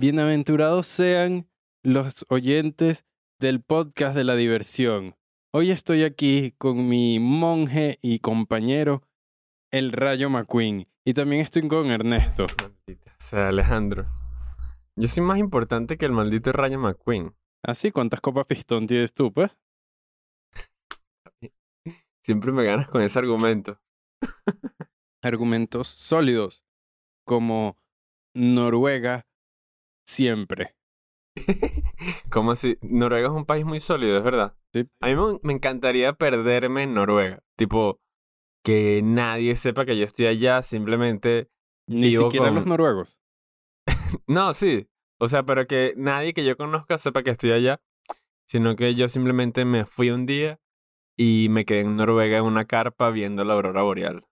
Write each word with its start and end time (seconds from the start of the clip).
Bienaventurados 0.00 0.86
sean 0.86 1.48
los 1.82 2.24
oyentes 2.28 3.04
del 3.40 3.60
podcast 3.60 4.14
de 4.14 4.22
la 4.22 4.36
diversión. 4.36 5.16
Hoy 5.52 5.72
estoy 5.72 6.04
aquí 6.04 6.52
con 6.56 6.88
mi 6.88 7.18
monje 7.18 7.98
y 8.00 8.20
compañero, 8.20 9.02
el 9.72 9.90
Rayo 9.90 10.30
McQueen. 10.30 10.86
Y 11.04 11.14
también 11.14 11.42
estoy 11.42 11.66
con 11.66 11.90
Ernesto. 11.90 12.46
Maldita 12.62 13.12
sea, 13.18 13.48
Alejandro. 13.48 14.06
Yo 14.94 15.08
soy 15.08 15.24
más 15.24 15.38
importante 15.38 15.98
que 15.98 16.06
el 16.06 16.12
maldito 16.12 16.52
Rayo 16.52 16.78
McQueen. 16.78 17.34
¿Así? 17.64 17.90
¿Cuántas 17.90 18.20
copas 18.20 18.46
pistón 18.46 18.86
tienes 18.86 19.12
tú, 19.12 19.32
pues? 19.32 19.50
Siempre 22.22 22.52
me 22.52 22.62
ganas 22.62 22.86
con 22.86 23.02
ese 23.02 23.18
argumento. 23.18 23.80
Argumentos 25.22 25.88
sólidos, 25.88 26.62
como 27.24 27.76
Noruega 28.32 29.27
siempre. 30.08 30.74
¿Cómo 32.30 32.52
así? 32.52 32.78
Noruega 32.82 33.28
es 33.28 33.32
un 33.34 33.44
país 33.44 33.64
muy 33.64 33.80
sólido, 33.80 34.16
es 34.18 34.24
verdad. 34.24 34.56
Sí. 34.72 34.86
A 35.00 35.06
mí 35.08 35.14
me, 35.14 35.38
me 35.42 35.52
encantaría 35.52 36.12
perderme 36.14 36.84
en 36.84 36.94
Noruega. 36.94 37.42
Tipo, 37.56 38.00
que 38.64 39.00
nadie 39.04 39.54
sepa 39.56 39.84
que 39.84 39.96
yo 39.96 40.04
estoy 40.04 40.26
allá, 40.26 40.62
simplemente... 40.62 41.48
Ni 41.86 42.12
siquiera 42.14 42.46
con- 42.46 42.54
los 42.56 42.66
noruegos. 42.66 43.18
No, 44.26 44.54
sí. 44.54 44.88
O 45.20 45.28
sea, 45.28 45.42
pero 45.44 45.66
que 45.66 45.94
nadie 45.96 46.32
que 46.32 46.44
yo 46.44 46.56
conozca 46.56 46.98
sepa 46.98 47.22
que 47.22 47.30
estoy 47.30 47.52
allá, 47.52 47.80
sino 48.46 48.76
que 48.76 48.94
yo 48.94 49.08
simplemente 49.08 49.64
me 49.64 49.84
fui 49.84 50.10
un 50.10 50.26
día 50.26 50.60
y 51.16 51.48
me 51.50 51.64
quedé 51.64 51.80
en 51.80 51.96
Noruega 51.96 52.38
en 52.38 52.44
una 52.44 52.64
carpa 52.66 53.10
viendo 53.10 53.44
la 53.44 53.54
aurora 53.54 53.82
boreal. 53.82 54.24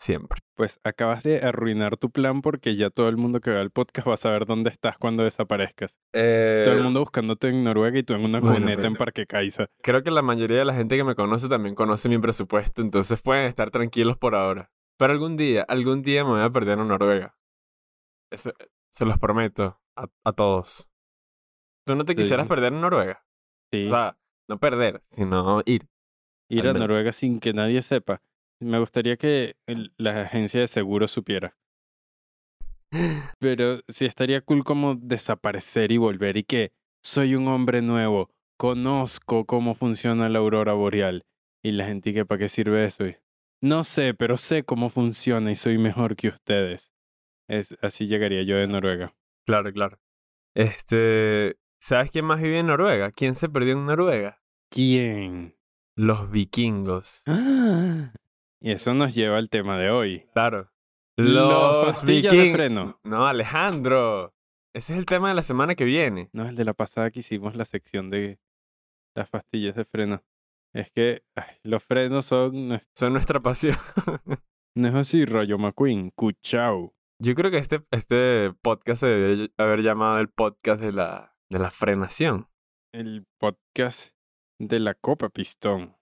Siempre. 0.00 0.38
Pues 0.56 0.80
acabas 0.82 1.22
de 1.24 1.40
arruinar 1.44 1.98
tu 1.98 2.10
plan 2.10 2.40
porque 2.40 2.74
ya 2.74 2.88
todo 2.88 3.10
el 3.10 3.18
mundo 3.18 3.40
que 3.40 3.50
vea 3.50 3.60
el 3.60 3.70
podcast 3.70 4.08
va 4.08 4.14
a 4.14 4.16
saber 4.16 4.46
dónde 4.46 4.70
estás 4.70 4.96
cuando 4.96 5.24
desaparezcas. 5.24 5.98
Todo 6.12 6.72
el 6.74 6.82
mundo 6.82 7.00
buscándote 7.00 7.48
en 7.48 7.62
Noruega 7.64 7.98
y 7.98 8.02
tú 8.02 8.14
en 8.14 8.24
una 8.24 8.38
Eh, 8.38 8.40
bueno, 8.40 8.56
cuneta 8.60 8.86
en. 8.86 8.94
Parque 8.96 9.26
Caiza. 9.26 9.66
Creo 9.82 10.02
que 10.02 10.10
la 10.10 10.22
mayoría 10.22 10.56
de 10.58 10.64
la 10.64 10.72
gente 10.74 10.96
que 10.96 11.04
me 11.04 11.14
conoce 11.14 11.48
también 11.50 11.74
conoce 11.74 12.08
mi 12.08 12.16
presupuesto, 12.18 12.80
entonces 12.80 13.20
pueden 13.20 13.44
estar 13.44 13.70
tranquilos 13.70 14.16
por 14.16 14.34
ahora. 14.34 14.70
Pero 14.98 15.12
algún 15.12 15.36
día, 15.36 15.64
algún 15.68 16.00
día 16.02 16.24
me 16.24 16.30
voy 16.30 16.40
a 16.42 16.50
perder 16.50 16.78
en 16.78 16.88
Noruega. 16.88 17.36
Eso- 18.30 18.54
se 18.90 19.04
los 19.04 19.18
prometo 19.18 19.80
a, 19.96 20.06
a 20.24 20.32
todos. 20.32 20.88
¿Tú 21.86 21.94
no 21.94 22.04
te 22.06 22.14
Sí. 22.14 22.18
quisieras 22.22 22.46
perder 22.46 22.72
en 22.72 22.80
Noruega? 22.80 23.22
Sí. 23.70 23.86
O 23.86 23.90
sea, 23.90 24.18
no 24.48 24.58
perder, 24.58 25.02
sino 25.10 25.60
ir. 25.66 25.88
Ir 26.48 26.66
a. 26.68 26.72
Noruega 26.72 27.12
sin 27.12 27.38
que 27.38 27.52
nadie 27.52 27.82
sepa. 27.82 28.22
Me 28.60 28.78
gustaría 28.78 29.16
que 29.16 29.56
el- 29.66 29.92
la 29.96 30.22
agencia 30.22 30.60
de 30.60 30.68
seguro 30.68 31.08
supiera. 31.08 31.56
Pero 33.38 33.80
sí 33.88 34.04
estaría 34.04 34.40
cool 34.42 34.64
como 34.64 34.94
desaparecer 34.96 35.92
y 35.92 35.96
volver 35.96 36.36
y 36.36 36.44
que 36.44 36.72
soy 37.02 37.34
un 37.34 37.48
hombre 37.48 37.80
nuevo, 37.82 38.30
conozco 38.58 39.46
cómo 39.46 39.74
funciona 39.74 40.28
la 40.28 40.40
aurora 40.40 40.74
boreal. 40.74 41.24
Y 41.62 41.72
la 41.72 41.86
gente, 41.86 42.10
¿y 42.10 42.14
que 42.14 42.26
para 42.26 42.38
qué 42.38 42.48
sirve 42.48 42.84
eso? 42.84 43.06
Y, 43.06 43.16
no 43.62 43.84
sé, 43.84 44.14
pero 44.14 44.36
sé 44.36 44.64
cómo 44.64 44.90
funciona 44.90 45.50
y 45.50 45.56
soy 45.56 45.78
mejor 45.78 46.16
que 46.16 46.28
ustedes. 46.28 46.90
Es, 47.48 47.76
así 47.82 48.06
llegaría 48.06 48.42
yo 48.42 48.56
de 48.56 48.66
Noruega. 48.66 49.14
Claro, 49.46 49.72
claro. 49.72 49.98
Este, 50.54 51.56
¿sabes 51.80 52.10
quién 52.10 52.24
más 52.24 52.40
vive 52.40 52.58
en 52.58 52.66
Noruega? 52.66 53.10
¿Quién 53.10 53.34
se 53.34 53.48
perdió 53.48 53.74
en 53.74 53.86
Noruega? 53.86 54.42
¿Quién? 54.70 55.56
Los 55.96 56.30
vikingos. 56.30 57.22
¡Ah! 57.26 58.12
Y 58.62 58.72
eso 58.72 58.94
nos 58.94 59.14
lleva 59.14 59.38
al 59.38 59.48
tema 59.48 59.78
de 59.78 59.90
hoy. 59.90 60.26
Claro. 60.32 60.70
Los 61.16 61.48
Los 61.48 61.86
pastillas 61.86 62.30
de 62.32 62.38
vikingos. 62.38 62.56
freno. 62.56 63.00
No, 63.04 63.26
Alejandro. 63.26 64.34
Ese 64.74 64.92
es 64.92 64.98
el 64.98 65.06
tema 65.06 65.28
de 65.28 65.34
la 65.34 65.42
semana 65.42 65.74
que 65.74 65.84
viene. 65.84 66.28
No, 66.32 66.48
el 66.48 66.56
de 66.56 66.64
la 66.64 66.74
pasada 66.74 67.10
que 67.10 67.20
hicimos 67.20 67.56
la 67.56 67.64
sección 67.64 68.10
de 68.10 68.38
las 69.16 69.28
pastillas 69.28 69.74
de 69.74 69.84
freno. 69.84 70.22
Es 70.74 70.90
que 70.92 71.22
ay, 71.36 71.56
los 71.64 71.82
frenos 71.82 72.26
son... 72.26 72.80
Son 72.94 73.12
nuestra 73.12 73.40
pasión. 73.40 73.76
no 74.76 74.88
es 74.88 74.94
así, 74.94 75.24
Rayo 75.24 75.58
McQueen. 75.58 76.10
Cuchao. 76.14 76.94
Yo 77.20 77.34
creo 77.34 77.50
que 77.50 77.58
este, 77.58 77.80
este 77.90 78.52
podcast 78.62 79.00
se 79.00 79.06
debe 79.08 79.52
haber 79.58 79.82
llamado 79.82 80.20
el 80.20 80.28
podcast 80.28 80.80
de 80.80 80.92
la, 80.92 81.36
de 81.50 81.58
la 81.58 81.70
frenación. 81.70 82.48
El 82.94 83.26
podcast 83.38 84.12
de 84.60 84.80
la 84.80 84.94
Copa 84.94 85.28
Pistón. 85.28 85.96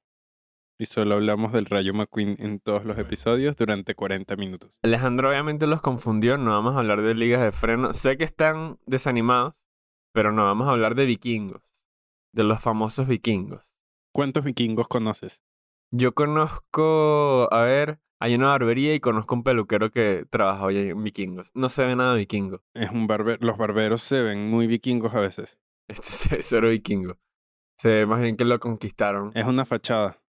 Y 0.81 0.87
solo 0.87 1.17
hablamos 1.17 1.53
del 1.53 1.67
Rayo 1.67 1.93
McQueen 1.93 2.37
en 2.39 2.61
todos 2.61 2.85
los 2.85 2.97
episodios 2.99 3.57
durante 3.57 3.97
40 3.97 4.37
minutos. 4.37 4.71
Alejandro 4.83 5.29
obviamente 5.29 5.67
los 5.67 5.83
confundió, 5.83 6.39
no 6.39 6.53
vamos 6.53 6.77
a 6.77 6.79
hablar 6.79 7.03
de 7.03 7.17
ligas 7.17 7.43
de 7.43 7.51
freno. 7.51 7.93
Sé 7.95 8.17
que 8.17 8.23
están 8.23 8.79
desanimados, 8.87 9.67
pero 10.13 10.31
no 10.31 10.45
vamos 10.45 10.69
a 10.69 10.71
hablar 10.71 10.95
de 10.95 11.07
vikingos, 11.07 11.63
de 12.33 12.45
los 12.45 12.61
famosos 12.61 13.09
vikingos. 13.09 13.75
¿Cuántos 14.13 14.45
vikingos 14.45 14.87
conoces? 14.87 15.43
Yo 15.91 16.15
conozco, 16.15 17.53
a 17.53 17.63
ver, 17.63 17.99
hay 18.21 18.37
una 18.37 18.49
barbería 18.49 18.95
y 18.95 19.01
conozco 19.01 19.35
un 19.35 19.43
peluquero 19.43 19.91
que 19.91 20.27
trabaja 20.31 20.65
hoy 20.65 20.91
en 20.91 21.03
vikingos. 21.03 21.51
No 21.55 21.69
se 21.69 21.85
ve 21.85 21.97
nada 21.97 22.15
vikingo. 22.15 22.63
Es 22.75 22.91
un 22.91 23.09
barber 23.09 23.43
los 23.43 23.59
barberos 23.59 24.03
se 24.03 24.21
ven 24.21 24.49
muy 24.49 24.69
vikingos 24.69 25.13
a 25.15 25.21
veces. 25.21 25.59
Este 25.89 26.37
es 26.39 26.47
cero 26.47 26.69
vikingo. 26.69 27.19
Se 27.79 27.89
ve 27.89 28.07
más 28.07 28.21
bien 28.21 28.37
que 28.37 28.45
lo 28.45 28.59
conquistaron 28.61 29.33
Es 29.35 29.47
una 29.47 29.65
fachada. 29.65 30.21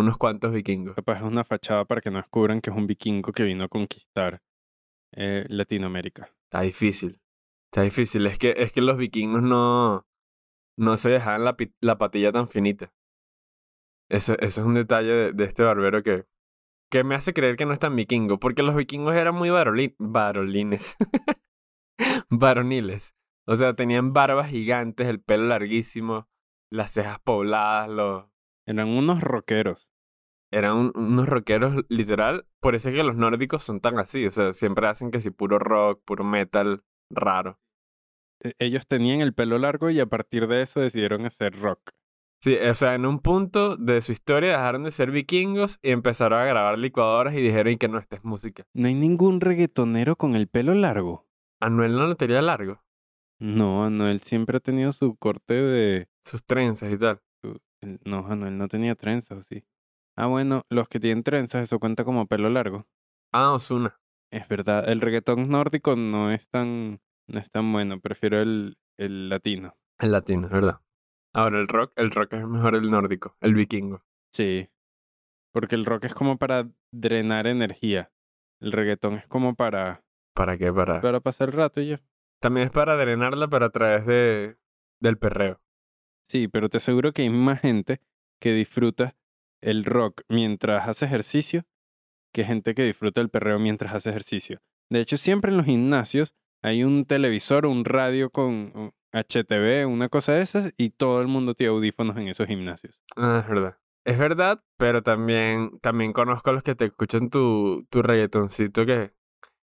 Unos 0.00 0.16
cuantos 0.18 0.52
vikingos. 0.52 0.94
Capaz 0.94 1.16
es 1.18 1.22
una 1.22 1.44
fachada 1.44 1.84
para 1.84 2.00
que 2.00 2.10
no 2.10 2.18
descubran 2.18 2.60
que 2.60 2.70
es 2.70 2.76
un 2.76 2.86
vikingo 2.86 3.32
que 3.32 3.44
vino 3.44 3.64
a 3.64 3.68
conquistar 3.68 4.42
eh, 5.12 5.44
Latinoamérica. 5.48 6.30
Está 6.44 6.60
difícil. 6.62 7.20
Está 7.70 7.82
difícil. 7.82 8.26
Es 8.26 8.38
que, 8.38 8.54
es 8.56 8.72
que 8.72 8.80
los 8.80 8.96
vikingos 8.96 9.42
no, 9.42 10.06
no 10.78 10.96
se 10.96 11.10
dejaban 11.10 11.44
la, 11.44 11.56
la 11.80 11.98
patilla 11.98 12.32
tan 12.32 12.48
finita. 12.48 12.92
Eso, 14.08 14.34
eso 14.38 14.60
es 14.60 14.66
un 14.66 14.74
detalle 14.74 15.10
de, 15.10 15.32
de 15.32 15.44
este 15.44 15.62
barbero 15.64 16.02
que, 16.02 16.26
que 16.90 17.02
me 17.02 17.14
hace 17.16 17.34
creer 17.34 17.56
que 17.56 17.66
no 17.66 17.72
es 17.72 17.78
tan 17.80 17.96
vikingo. 17.96 18.38
Porque 18.38 18.62
los 18.62 18.76
vikingos 18.76 19.14
eran 19.14 19.34
muy 19.34 19.48
varoli- 19.48 19.96
varolines. 19.98 20.96
varoniles. 22.30 23.14
O 23.48 23.54
sea, 23.54 23.74
tenían 23.74 24.12
barbas 24.12 24.50
gigantes, 24.50 25.06
el 25.06 25.20
pelo 25.20 25.44
larguísimo, 25.44 26.28
las 26.68 26.90
cejas 26.90 27.20
pobladas, 27.20 27.88
los... 27.88 28.24
Eran 28.66 28.88
unos 28.88 29.20
rockeros. 29.20 29.88
Eran 30.52 30.76
un- 30.76 30.92
unos 30.94 31.28
rockeros 31.28 31.84
literal. 31.88 32.46
Por 32.60 32.74
eso 32.74 32.88
es 32.88 32.94
que 32.94 33.02
los 33.02 33.16
nórdicos 33.16 33.62
son 33.62 33.80
tan 33.80 33.98
así. 33.98 34.26
O 34.26 34.30
sea, 34.30 34.52
siempre 34.52 34.86
hacen 34.88 35.10
que 35.10 35.20
si 35.20 35.30
puro 35.30 35.58
rock, 35.58 36.02
puro 36.04 36.24
metal, 36.24 36.82
raro. 37.10 37.58
E- 38.42 38.54
Ellos 38.58 38.86
tenían 38.86 39.20
el 39.20 39.34
pelo 39.34 39.58
largo 39.58 39.90
y 39.90 40.00
a 40.00 40.06
partir 40.06 40.46
de 40.46 40.62
eso 40.62 40.80
decidieron 40.80 41.24
hacer 41.26 41.58
rock. 41.60 41.90
Sí, 42.42 42.54
o 42.56 42.74
sea, 42.74 42.94
en 42.94 43.06
un 43.06 43.20
punto 43.20 43.76
de 43.76 44.00
su 44.02 44.12
historia 44.12 44.50
dejaron 44.52 44.84
de 44.84 44.90
ser 44.90 45.10
vikingos 45.10 45.78
y 45.82 45.90
empezaron 45.90 46.38
a 46.40 46.44
grabar 46.44 46.78
licuadoras 46.78 47.34
y 47.34 47.40
dijeron 47.40 47.76
que 47.78 47.88
no, 47.88 47.98
esta 47.98 48.16
es 48.16 48.24
música. 48.24 48.64
No 48.74 48.88
hay 48.88 48.94
ningún 48.94 49.40
reggaetonero 49.40 50.16
con 50.16 50.36
el 50.36 50.46
pelo 50.46 50.74
largo. 50.74 51.26
Anuel 51.60 51.96
no 51.96 52.06
lo 52.06 52.14
tenía 52.16 52.42
largo, 52.42 52.82
No, 53.40 53.84
Anuel 53.84 54.20
siempre 54.20 54.58
ha 54.58 54.60
tenido 54.60 54.92
su 54.92 55.16
corte 55.16 55.54
de... 55.54 56.08
sus 56.22 56.44
trenzas 56.44 56.92
y 56.92 56.98
tal. 56.98 57.20
No, 58.04 58.26
Anuel 58.26 58.58
no 58.58 58.68
tenía 58.68 58.94
trenzas, 58.94 59.38
¿o 59.38 59.42
sí? 59.42 59.64
Ah, 60.16 60.26
bueno, 60.26 60.62
los 60.70 60.88
que 60.88 61.00
tienen 61.00 61.22
trenzas, 61.22 61.62
eso 61.62 61.78
cuenta 61.78 62.04
como 62.04 62.26
pelo 62.26 62.48
largo. 62.48 62.86
Ah, 63.32 63.52
Osuna. 63.52 64.00
Es 64.30 64.48
verdad, 64.48 64.88
el 64.88 65.00
reggaetón 65.00 65.48
nórdico 65.48 65.94
no 65.94 66.32
es 66.32 66.48
tan, 66.48 67.00
no 67.28 67.38
es 67.38 67.50
tan 67.50 67.70
bueno, 67.72 68.00
prefiero 68.00 68.40
el, 68.40 68.78
el 68.98 69.28
latino. 69.28 69.76
El 69.98 70.12
latino, 70.12 70.46
es 70.46 70.52
verdad. 70.52 70.80
Ahora, 71.34 71.60
el 71.60 71.68
rock, 71.68 71.92
el 71.96 72.10
rock 72.10 72.32
es 72.32 72.46
mejor 72.46 72.74
el 72.74 72.90
nórdico, 72.90 73.36
el 73.40 73.54
vikingo. 73.54 74.02
Sí, 74.32 74.68
porque 75.52 75.74
el 75.74 75.84
rock 75.84 76.04
es 76.04 76.14
como 76.14 76.38
para 76.38 76.68
drenar 76.92 77.46
energía. 77.46 78.10
El 78.60 78.72
reggaetón 78.72 79.14
es 79.14 79.26
como 79.26 79.54
para, 79.54 80.02
¿Para 80.34 80.56
qué? 80.58 80.72
Para... 80.72 81.00
para 81.00 81.20
pasar 81.20 81.48
el 81.48 81.54
rato 81.54 81.80
y 81.80 81.88
ya. 81.88 82.02
También 82.40 82.66
es 82.66 82.72
para 82.72 82.96
drenarla, 82.96 83.48
pero 83.48 83.66
a 83.66 83.70
través 83.70 84.06
de... 84.06 84.58
del 85.00 85.18
perreo. 85.18 85.60
Sí, 86.28 86.48
pero 86.48 86.68
te 86.68 86.78
aseguro 86.78 87.12
que 87.12 87.22
hay 87.22 87.30
más 87.30 87.60
gente 87.60 88.00
que 88.40 88.52
disfruta 88.52 89.16
el 89.60 89.84
rock 89.84 90.22
mientras 90.28 90.88
hace 90.88 91.06
ejercicio 91.06 91.64
que 92.32 92.44
gente 92.44 92.74
que 92.74 92.82
disfruta 92.82 93.20
el 93.20 93.30
perreo 93.30 93.58
mientras 93.58 93.94
hace 93.94 94.10
ejercicio. 94.10 94.60
De 94.90 95.00
hecho, 95.00 95.16
siempre 95.16 95.50
en 95.50 95.56
los 95.56 95.66
gimnasios 95.66 96.34
hay 96.62 96.84
un 96.84 97.06
televisor, 97.06 97.64
un 97.64 97.84
radio 97.84 98.30
con 98.30 98.92
HTV, 99.12 99.86
una 99.86 100.08
cosa 100.08 100.32
de 100.32 100.42
esas, 100.42 100.72
y 100.76 100.90
todo 100.90 101.22
el 101.22 101.28
mundo 101.28 101.54
tiene 101.54 101.72
audífonos 101.72 102.16
en 102.18 102.28
esos 102.28 102.46
gimnasios. 102.46 103.02
Ah, 103.16 103.40
es 103.42 103.48
verdad. 103.48 103.78
Es 104.04 104.18
verdad, 104.18 104.62
pero 104.76 105.02
también, 105.02 105.78
también 105.80 106.12
conozco 106.12 106.50
a 106.50 106.52
los 106.52 106.62
que 106.62 106.74
te 106.74 106.84
escuchan 106.84 107.30
tu, 107.30 107.86
tu 107.90 108.02
reggaetoncito 108.02 108.84
que, 108.84 109.12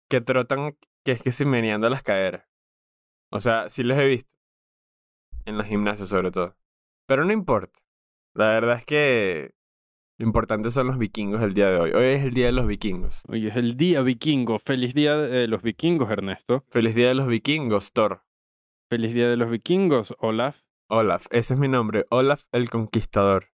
que 0.09 0.21
trotan, 0.21 0.77
que 1.03 1.13
es 1.13 1.23
que 1.23 1.31
se 1.31 1.45
meneando 1.45 1.89
las 1.89 2.03
caderas. 2.03 2.47
O 3.31 3.39
sea, 3.39 3.69
sí 3.69 3.83
los 3.83 3.97
he 3.97 4.05
visto. 4.05 4.29
En 5.49 5.57
los 5.57 5.67
gimnasios 5.67 6.09
sobre 6.09 6.31
todo. 6.31 6.55
Pero 7.07 7.25
no 7.25 7.33
importa. 7.33 7.79
La 8.35 8.47
verdad 8.49 8.77
es 8.77 8.85
que 8.85 9.51
lo 10.17 10.25
importante 10.25 10.69
son 10.69 10.87
los 10.87 10.97
vikingos 10.97 11.41
el 11.41 11.53
día 11.53 11.69
de 11.71 11.79
hoy. 11.79 11.91
Hoy 11.91 12.05
es 12.05 12.23
el 12.23 12.31
día 12.31 12.45
de 12.45 12.51
los 12.51 12.67
vikingos. 12.67 13.23
Hoy 13.27 13.47
es 13.47 13.55
el 13.55 13.75
día 13.75 14.01
vikingo. 14.01 14.59
Feliz 14.59 14.93
día 14.93 15.17
de 15.17 15.47
los 15.47 15.63
vikingos, 15.63 16.11
Ernesto. 16.11 16.63
Feliz 16.69 16.93
día 16.93 17.07
de 17.07 17.15
los 17.15 17.27
vikingos, 17.27 17.91
Thor. 17.91 18.23
Feliz 18.89 19.13
Día 19.13 19.29
de 19.29 19.37
los 19.37 19.51
Vikingos, 19.51 20.15
Olaf. 20.17 20.63
Olaf, 20.89 21.27
ese 21.29 21.53
es 21.53 21.59
mi 21.59 21.67
nombre, 21.67 22.07
Olaf 22.09 22.45
el 22.51 22.71
Conquistador. 22.71 23.49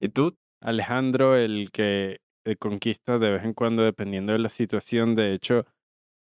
¿Y 0.00 0.08
tú? 0.08 0.36
Alejandro, 0.60 1.36
el 1.36 1.70
que 1.70 2.20
eh, 2.44 2.56
conquista 2.56 3.20
de 3.20 3.30
vez 3.30 3.44
en 3.44 3.54
cuando 3.54 3.84
dependiendo 3.84 4.32
de 4.32 4.40
la 4.40 4.48
situación. 4.48 5.14
De 5.14 5.32
hecho, 5.32 5.64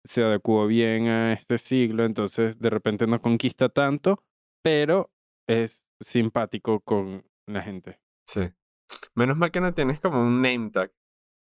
se 0.04 0.22
adecuó 0.22 0.68
bien 0.68 1.08
a 1.08 1.32
este 1.32 1.58
siglo, 1.58 2.04
entonces 2.04 2.60
de 2.60 2.70
repente 2.70 3.08
no 3.08 3.22
conquista 3.22 3.70
tanto, 3.70 4.22
pero 4.62 5.12
es 5.48 5.86
simpático 6.02 6.80
con 6.82 7.26
la 7.48 7.62
gente. 7.62 8.00
Sí. 8.28 8.42
Menos 9.16 9.38
mal 9.38 9.52
que 9.52 9.62
no 9.62 9.74
tienes 9.74 10.00
como 10.00 10.22
un 10.22 10.42
name 10.42 10.70
tag. 10.72 10.92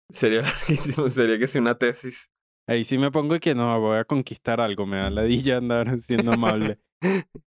Sería 0.09 0.41
larguísimo, 0.43 1.09
sería 1.09 1.37
que 1.39 1.47
sea 1.47 1.61
una 1.61 1.77
tesis. 1.77 2.29
Ahí 2.67 2.83
sí 2.83 2.97
me 2.97 3.11
pongo 3.11 3.35
y 3.35 3.39
que 3.39 3.55
no, 3.55 3.79
voy 3.79 3.97
a 3.97 4.05
conquistar 4.05 4.61
algo, 4.61 4.85
me 4.85 4.97
da 4.97 5.09
la 5.09 5.23
dilla 5.23 5.57
andar 5.57 5.99
siendo 6.01 6.33
amable. 6.33 6.79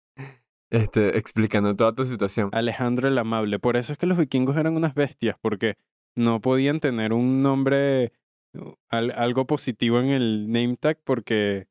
Este, 0.71 1.17
explicando 1.17 1.75
toda 1.75 1.93
tu 1.93 2.03
situación. 2.05 2.49
Alejandro 2.51 3.07
el 3.07 3.17
Amable. 3.17 3.59
Por 3.59 3.77
eso 3.77 3.93
es 3.93 3.99
que 3.99 4.07
los 4.07 4.17
vikingos 4.17 4.57
eran 4.57 4.75
unas 4.75 4.93
bestias, 4.95 5.37
porque 5.41 5.75
no 6.17 6.41
podían 6.41 6.79
tener 6.79 7.13
un 7.13 7.41
nombre, 7.43 8.11
uh, 8.55 8.73
al- 8.89 9.11
algo 9.11 9.45
positivo 9.45 9.99
en 9.99 10.07
el 10.09 10.47
name 10.51 10.75
tag, 10.77 10.99
porque 11.05 11.67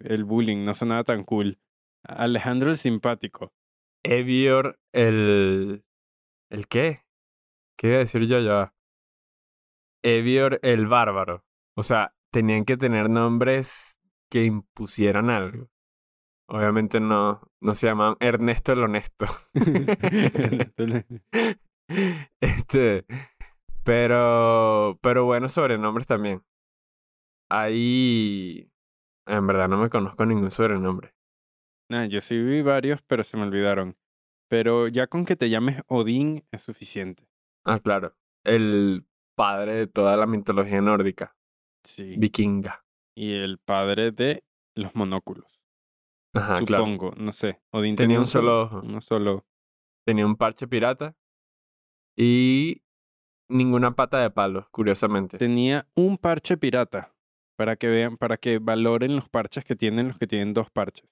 el 0.00 0.24
bullying 0.24 0.64
no 0.64 0.74
sonaba 0.74 1.04
tan 1.04 1.24
cool. 1.24 1.58
Alejandro 2.04 2.70
el 2.70 2.76
Simpático. 2.76 3.52
Evior 4.02 4.78
el... 4.92 5.84
¿El 6.50 6.68
qué? 6.68 7.04
¿Qué 7.76 7.88
iba 7.88 7.96
a 7.96 8.00
decir 8.00 8.26
yo 8.26 8.40
ya? 8.40 8.74
Evior 10.02 10.58
el 10.62 10.86
Bárbaro. 10.86 11.44
O 11.76 11.82
sea, 11.82 12.14
tenían 12.30 12.64
que 12.64 12.76
tener 12.76 13.08
nombres 13.08 13.98
que 14.30 14.44
impusieran 14.44 15.30
algo. 15.30 15.68
Obviamente 16.48 17.00
no, 17.00 17.40
no 17.60 17.74
se 17.74 17.86
llamaban 17.86 18.16
Ernesto 18.20 18.72
el 18.72 18.82
Honesto. 18.82 19.26
este, 22.40 23.06
pero, 23.84 24.98
pero 25.00 25.24
buenos 25.24 25.52
sobrenombres 25.52 26.06
también. 26.06 26.42
Ahí, 27.48 28.70
en 29.26 29.46
verdad 29.46 29.68
no 29.68 29.78
me 29.78 29.90
conozco 29.90 30.24
ningún 30.24 30.50
sobrenombre. 30.50 31.14
Nah, 31.92 32.06
yo 32.06 32.22
sí 32.22 32.38
vi 32.38 32.62
varios, 32.62 33.02
pero 33.02 33.22
se 33.22 33.36
me 33.36 33.42
olvidaron. 33.42 33.98
Pero 34.48 34.88
ya 34.88 35.08
con 35.08 35.26
que 35.26 35.36
te 35.36 35.50
llames 35.50 35.82
Odín 35.88 36.42
es 36.50 36.62
suficiente. 36.62 37.28
Ah, 37.66 37.80
claro. 37.80 38.16
El 38.44 39.04
padre 39.36 39.74
de 39.74 39.86
toda 39.88 40.16
la 40.16 40.26
mitología 40.26 40.80
nórdica, 40.80 41.36
Sí. 41.84 42.14
vikinga. 42.16 42.82
Y 43.14 43.34
el 43.34 43.58
padre 43.58 44.10
de 44.10 44.42
los 44.74 44.94
monóculos. 44.94 45.60
Ajá, 46.34 46.64
claro. 46.64 46.84
Supongo, 46.86 47.12
no 47.18 47.34
sé. 47.34 47.60
Odín 47.72 47.94
Tenía 47.96 48.18
un 48.18 48.26
solo 48.26 48.62
ojo. 48.62 48.80
Uno 48.82 49.02
solo. 49.02 49.44
Tenía 50.06 50.24
un 50.24 50.36
parche 50.36 50.66
pirata 50.66 51.14
y 52.16 52.80
ninguna 53.50 53.94
pata 53.94 54.18
de 54.22 54.30
palo, 54.30 54.66
curiosamente. 54.70 55.36
Tenía 55.36 55.86
un 55.94 56.16
parche 56.16 56.56
pirata. 56.56 57.14
Para 57.58 57.76
que 57.76 57.88
vean, 57.88 58.16
para 58.16 58.38
que 58.38 58.58
valoren 58.58 59.14
los 59.14 59.28
parches 59.28 59.62
que 59.66 59.76
tienen 59.76 60.08
los 60.08 60.16
que 60.18 60.26
tienen 60.26 60.54
dos 60.54 60.70
parches. 60.70 61.06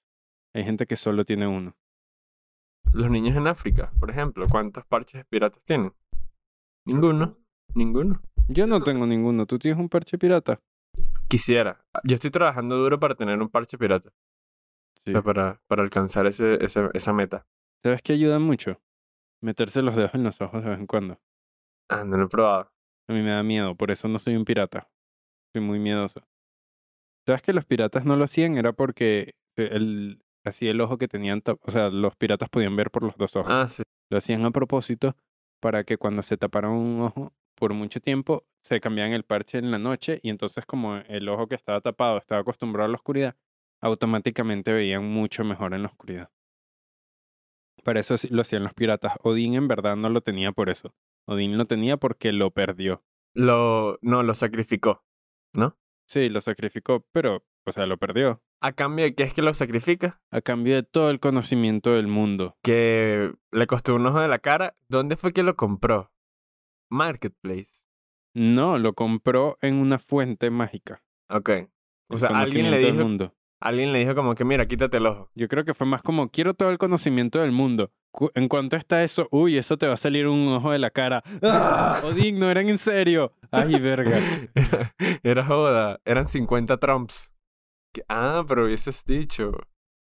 Hay 0.55 0.65
gente 0.65 0.87
que 0.87 0.97
solo 0.97 1.25
tiene 1.25 1.47
uno. 1.47 1.77
Los 2.93 3.11
niños 3.11 3.37
en 3.37 3.47
África, 3.47 3.93
por 4.01 4.11
ejemplo, 4.11 4.47
¿cuántos 4.51 4.85
parches 4.85 5.25
piratas 5.27 5.65
tienen? 5.65 5.93
Ninguno. 6.85 7.39
Ninguno. 7.75 8.21
Yo 8.49 8.67
no 8.67 8.83
tengo 8.83 9.07
ninguno. 9.07 9.47
¿Tú 9.47 9.59
tienes 9.59 9.79
un 9.79 9.89
parche 9.89 10.19
pirata? 10.19 10.61
Quisiera. 11.29 11.85
Yo 12.03 12.15
estoy 12.15 12.31
trabajando 12.31 12.77
duro 12.77 12.99
para 12.99 13.15
tener 13.15 13.41
un 13.41 13.49
parche 13.49 13.79
pirata. 13.79 14.11
Sí. 15.05 15.13
o 15.13 15.13
sea, 15.13 15.23
para, 15.23 15.63
para 15.69 15.83
alcanzar 15.83 16.27
ese, 16.27 16.63
ese, 16.65 16.89
esa 16.93 17.13
meta. 17.13 17.47
¿Sabes 17.85 18.03
qué 18.03 18.15
ayuda 18.15 18.39
mucho? 18.39 18.81
Meterse 19.41 19.83
los 19.83 19.97
dedos 19.97 20.15
en 20.15 20.25
los 20.25 20.41
ojos 20.41 20.63
de 20.63 20.71
vez 20.71 20.79
en 20.81 20.87
cuando. 20.87 21.21
Ah, 21.89 22.05
no 22.05 22.17
lo 22.17 22.25
he 22.25 22.29
probado. 22.29 22.73
A 23.09 23.13
mí 23.13 23.23
me 23.23 23.31
da 23.31 23.43
miedo, 23.43 23.75
por 23.77 23.91
eso 23.91 24.09
no 24.09 24.19
soy 24.19 24.37
un 24.37 24.45
pirata. 24.45 24.91
Soy 25.53 25.63
muy 25.63 25.79
miedoso. 25.79 26.23
¿Sabes 27.27 27.43
que 27.43 27.53
los 27.53 27.65
piratas 27.65 28.05
no 28.05 28.17
lo 28.17 28.25
hacían? 28.25 28.57
Era 28.57 28.73
porque 28.73 29.35
el, 29.57 30.23
así 30.45 30.69
el 30.69 30.81
ojo 30.81 30.99
que 30.99 31.09
tenían, 31.09 31.43
o 31.47 31.71
sea, 31.71 31.89
los 31.91 32.17
piratas 32.17 32.49
podían 32.49 32.77
ver 32.77 32.91
por 32.91 33.03
los 33.03 33.17
dos 33.17 33.37
ojos. 33.37 33.53
Ah, 33.53 33.69
sí. 33.69 33.83
Lo 34.11 34.19
hacían 34.19 34.45
a 34.45 34.51
propósito 34.51 35.17
para 35.61 35.85
que 35.85 35.99
cuando 35.99 36.23
se 36.23 36.37
taparan 36.37 36.73
un 36.73 37.03
ojo 37.03 37.33
por 37.55 37.75
mucho 37.75 38.01
tiempo, 38.01 38.47
se 38.63 38.81
cambiaban 38.81 39.13
el 39.13 39.25
parche 39.25 39.59
en 39.59 39.71
la 39.71 39.79
noche 39.79 40.19
y 40.23 40.31
entonces 40.31 40.65
como 40.65 40.97
el 40.97 41.29
ojo 41.29 41.47
que 41.47 41.55
estaba 41.55 41.81
tapado 41.81 42.19
estaba 42.19 42.41
acostumbrado 42.41 42.87
a 42.87 42.89
la 42.89 42.97
oscuridad, 42.97 43.37
automáticamente 43.81 44.73
veían 44.73 45.05
mucho 45.05 45.45
mejor 45.45 45.75
en 45.75 45.83
la 45.83 45.89
oscuridad. 45.89 46.31
Para 47.85 48.01
eso 48.01 48.15
lo 48.31 48.43
hacían 48.43 48.65
los 48.65 48.75
piratas. 48.75 49.15
Odín 49.23 49.55
en 49.55 49.69
verdad 49.69 49.97
no 49.97 50.11
lo 50.11 50.21
tenía 50.21 50.53
por 50.53 50.69
eso. 50.69 50.95
Odín 51.27 51.57
lo 51.57 51.67
tenía 51.67 51.97
porque 51.97 52.33
lo 52.33 52.51
perdió. 52.51 53.03
Lo, 53.35 53.99
no, 54.03 54.23
lo 54.23 54.35
sacrificó. 54.35 55.05
¿No? 55.55 55.77
Sí, 56.07 56.29
lo 56.29 56.41
sacrificó, 56.41 57.07
pero, 57.13 57.45
o 57.67 57.73
sea, 57.73 57.87
lo 57.87 57.99
perdió. 57.99 58.43
¿A 58.61 58.73
cambio 58.73 59.05
de 59.05 59.15
qué 59.15 59.23
es 59.23 59.35
que 59.35 59.43
lo 59.43 59.55
sacrifica? 59.55 60.21
A 60.31 60.41
cambio 60.41 60.75
de 60.75 60.83
todo 60.83 61.11
el 61.11 61.21
conocimiento 61.21 61.93
del 61.95 62.07
mundo. 62.09 62.57
Que 62.63 63.33
le 63.53 63.67
costó 63.67 63.95
un 63.95 64.07
ojo 64.07 64.21
de 64.21 64.29
la 64.29 64.39
cara. 64.39 64.77
¿Dónde 64.89 65.17
fue 65.17 65.33
que 65.33 65.43
lo 65.43 65.57
compró? 65.57 66.13
Marketplace. 66.91 67.85
No, 68.35 68.79
lo 68.79 68.95
compró 68.95 69.59
en 69.61 69.75
una 69.77 69.99
fuente 69.99 70.51
mágica. 70.51 71.03
Ok. 71.29 71.51
O 72.09 72.17
sea, 72.17 72.31
alguien 72.31 72.71
le 72.71 72.79
del 72.79 72.93
dijo, 72.93 73.05
mundo. 73.05 73.35
alguien 73.61 73.93
le 73.93 74.01
dijo 74.01 74.15
como 74.15 74.35
que 74.35 74.45
mira, 74.45 74.67
quítate 74.67 74.97
el 74.97 75.07
ojo. 75.07 75.31
Yo 75.35 75.49
creo 75.49 75.65
que 75.65 75.75
fue 75.75 75.87
más 75.87 76.03
como, 76.03 76.31
quiero 76.31 76.55
todo 76.55 76.71
el 76.71 76.79
conocimiento 76.79 77.41
del 77.41 77.53
mundo. 77.53 77.93
En 78.35 78.49
cuanto 78.49 78.77
está 78.77 79.05
eso, 79.05 79.29
uy, 79.31 79.57
eso 79.57 79.79
te 79.79 79.87
va 79.87 79.95
a 79.95 79.97
salir 79.97 80.27
un 80.27 80.49
ojo 80.49 80.73
de 80.73 80.81
la 80.81 80.91
cara. 80.91 81.23
¡Ah! 81.43 82.01
Odín, 82.05 82.41
no 82.41 82.51
eran 82.51 82.69
en 82.69 82.79
serio. 82.79 83.33
Ay, 83.53 83.79
verga. 83.79 84.19
Era, 84.55 84.95
era 85.23 85.45
joda. 85.45 86.01
Eran 86.05 86.27
50 86.27 86.77
Trumps. 86.79 87.33
Ah, 88.09 88.45
pero 88.47 88.65
hubieses 88.67 89.05
dicho. 89.05 89.53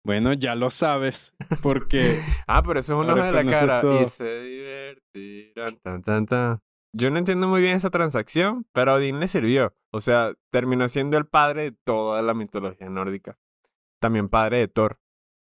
Bueno, 0.07 0.33
ya 0.35 0.55
lo 0.55 0.69
sabes, 0.71 1.33
porque 1.63 2.19
Ah, 2.47 2.63
pero 2.63 2.81
eso 2.81 2.93
es 2.95 3.01
un 3.07 3.11
ojo 3.11 3.23
de 3.25 3.33
la 3.33 3.45
cara. 3.47 3.81
todo. 3.81 4.03
Y 4.03 4.07
se 4.07 4.41
divertirán. 4.43 5.77
Tan, 5.83 6.03
tan, 6.03 6.27
tan. 6.27 6.61
Yo 6.97 7.11
no 7.11 7.19
entiendo 7.19 7.49
muy 7.49 7.61
bien 7.63 7.77
esa 7.77 7.91
transacción, 7.91 8.67
pero 8.73 8.93
a 8.93 8.95
Odín 8.97 9.19
le 9.19 9.27
sirvió. 9.27 9.75
O 9.93 10.01
sea, 10.01 10.35
terminó 10.53 10.87
siendo 10.89 11.17
el 11.17 11.27
padre 11.27 11.63
de 11.63 11.73
toda 11.73 12.23
la 12.23 12.35
mitología 12.35 12.89
nórdica. 12.89 13.39
También 14.01 14.29
padre 14.29 14.59
de 14.59 14.69
Thor. 14.69 14.99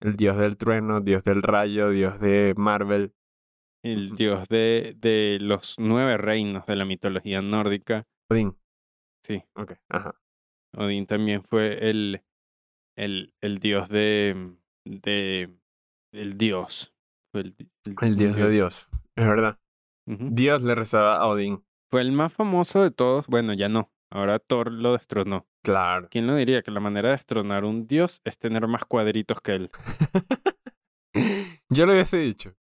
El 0.00 0.16
dios 0.16 0.37
del 0.37 0.56
trueno, 0.56 1.00
dios 1.00 1.23
del 1.23 1.42
rayo, 1.42 1.90
dios 1.90 2.18
de 2.18 2.54
Marvel. 2.56 3.14
el 3.85 4.16
dios 4.16 4.49
de, 4.49 4.95
de 4.97 5.38
los 5.40 5.76
nueve 5.78 6.16
reinos 6.16 6.66
de 6.66 6.76
la 6.76 6.85
mitología 6.85 7.40
nórdica, 7.42 8.06
Odín. 8.30 8.59
sí, 9.23 9.42
Ok, 9.54 9.75
ajá. 9.88 10.14
Odín 10.76 11.06
también 11.06 11.42
fue 11.42 11.88
el, 11.90 12.23
el, 12.97 13.35
el 13.40 13.59
dios 13.59 13.88
de, 13.88 14.56
de, 14.85 15.50
el 16.12 16.38
dios. 16.38 16.95
Fue 17.33 17.40
el, 17.42 18.16
dios 18.16 18.37
de 18.37 18.50
Dios. 18.50 18.88
Es 19.16 19.26
verdad. 19.26 19.59
Dios 20.06 20.62
le 20.62 20.75
rezaba 20.75 21.16
a 21.16 21.26
Odín. 21.26 21.64
Fue 21.90 22.00
el 22.00 22.12
más 22.12 22.33
famoso 22.33 22.83
de 22.83 22.90
todos. 22.90 23.26
Bueno, 23.26 23.54
ya 23.54 23.68
no. 23.68 23.90
Ahora 24.11 24.38
Thor 24.38 24.71
lo 24.71 24.92
destronó. 24.92 25.47
Claro. 25.64 26.09
¿Quién 26.11 26.26
lo 26.26 26.37
diría? 26.37 26.62
Que 26.62 26.71
la 26.71 26.80
manera 26.80 27.09
de 27.09 27.16
destronar 27.16 27.64
un 27.64 27.87
dios 27.87 28.21
es 28.25 28.38
tener 28.38 28.66
más 28.68 28.85
cuadritos 28.85 29.40
que 29.40 29.54
él. 29.54 29.71
Yo 31.71 31.87
lo 31.87 31.92
hubiese 31.92 32.18
dicho. 32.18 32.54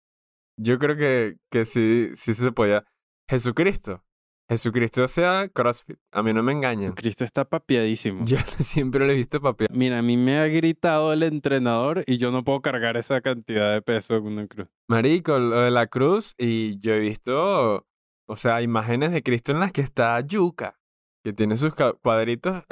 Yo 0.57 0.79
creo 0.79 0.95
que, 0.95 1.37
que 1.51 1.65
sí, 1.65 2.11
sí 2.15 2.33
se 2.33 2.51
podía. 2.51 2.85
Jesucristo. 3.29 4.03
Jesucristo 4.49 5.07
sea 5.07 5.47
CrossFit. 5.49 5.97
A 6.11 6.21
mí 6.21 6.33
no 6.33 6.43
me 6.43 6.51
engañan. 6.51 6.93
Cristo 6.93 7.23
está 7.23 7.45
papiadísimo. 7.45 8.25
Yo 8.25 8.37
siempre 8.59 9.05
lo 9.05 9.11
he 9.13 9.15
visto 9.15 9.41
papi. 9.41 9.65
Mira, 9.71 9.99
a 9.99 10.01
mí 10.01 10.17
me 10.17 10.39
ha 10.39 10.47
gritado 10.47 11.13
el 11.13 11.23
entrenador 11.23 12.03
y 12.05 12.17
yo 12.17 12.31
no 12.31 12.43
puedo 12.43 12.61
cargar 12.61 12.97
esa 12.97 13.21
cantidad 13.21 13.73
de 13.73 13.81
peso 13.81 14.15
en 14.17 14.25
una 14.27 14.47
cruz. 14.47 14.67
Marico, 14.87 15.39
lo 15.39 15.61
de 15.61 15.71
la 15.71 15.87
cruz. 15.87 16.35
Y 16.37 16.79
yo 16.79 16.93
he 16.93 16.99
visto, 16.99 17.87
o 18.27 18.35
sea, 18.35 18.61
imágenes 18.61 19.11
de 19.11 19.23
Cristo 19.23 19.51
en 19.53 19.59
las 19.59 19.71
que 19.71 19.81
está 19.81 20.19
yuca. 20.21 20.79
Que 21.23 21.31
tiene 21.33 21.55
sus 21.55 21.73
cuadritos. 22.01 22.63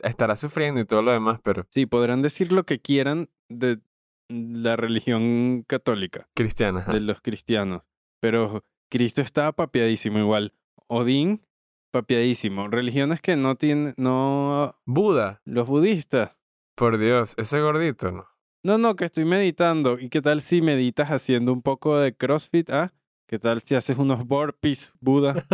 estará 0.00 0.36
sufriendo 0.36 0.80
y 0.80 0.84
todo 0.84 1.00
lo 1.02 1.10
demás, 1.12 1.40
pero 1.42 1.66
Sí, 1.70 1.86
podrán 1.86 2.20
decir 2.20 2.52
lo 2.52 2.64
que 2.64 2.80
quieran 2.80 3.30
de 3.48 3.80
la 4.28 4.76
religión 4.76 5.64
católica, 5.66 6.28
cristiana. 6.34 6.80
ajá. 6.80 6.92
de 6.92 7.00
los 7.00 7.20
cristianos, 7.20 7.82
pero 8.20 8.62
Cristo 8.90 9.20
está 9.22 9.52
papiadísimo 9.52 10.18
igual. 10.18 10.52
Odín, 10.88 11.46
papiadísimo. 11.92 12.68
Religiones 12.68 13.20
que 13.20 13.36
no 13.36 13.56
tienen, 13.56 13.94
no, 13.96 14.78
Buda. 14.84 15.40
los 15.44 15.66
budistas. 15.66 16.36
Por 16.76 16.98
Dios, 16.98 17.34
ese 17.36 17.60
gordito, 17.60 18.10
¿no? 18.10 18.26
No, 18.64 18.78
no, 18.78 18.96
que 18.96 19.04
estoy 19.04 19.24
meditando. 19.24 19.98
¿Y 19.98 20.08
qué 20.08 20.22
tal 20.22 20.40
si 20.40 20.62
meditas 20.62 21.10
haciendo 21.10 21.52
un 21.52 21.62
poco 21.62 21.98
de 21.98 22.16
CrossFit? 22.16 22.70
¿Ah? 22.70 22.94
¿Qué 23.28 23.38
tal 23.38 23.60
si 23.62 23.74
haces 23.74 23.98
unos 23.98 24.26
burpees, 24.26 24.92
Buda? 25.00 25.46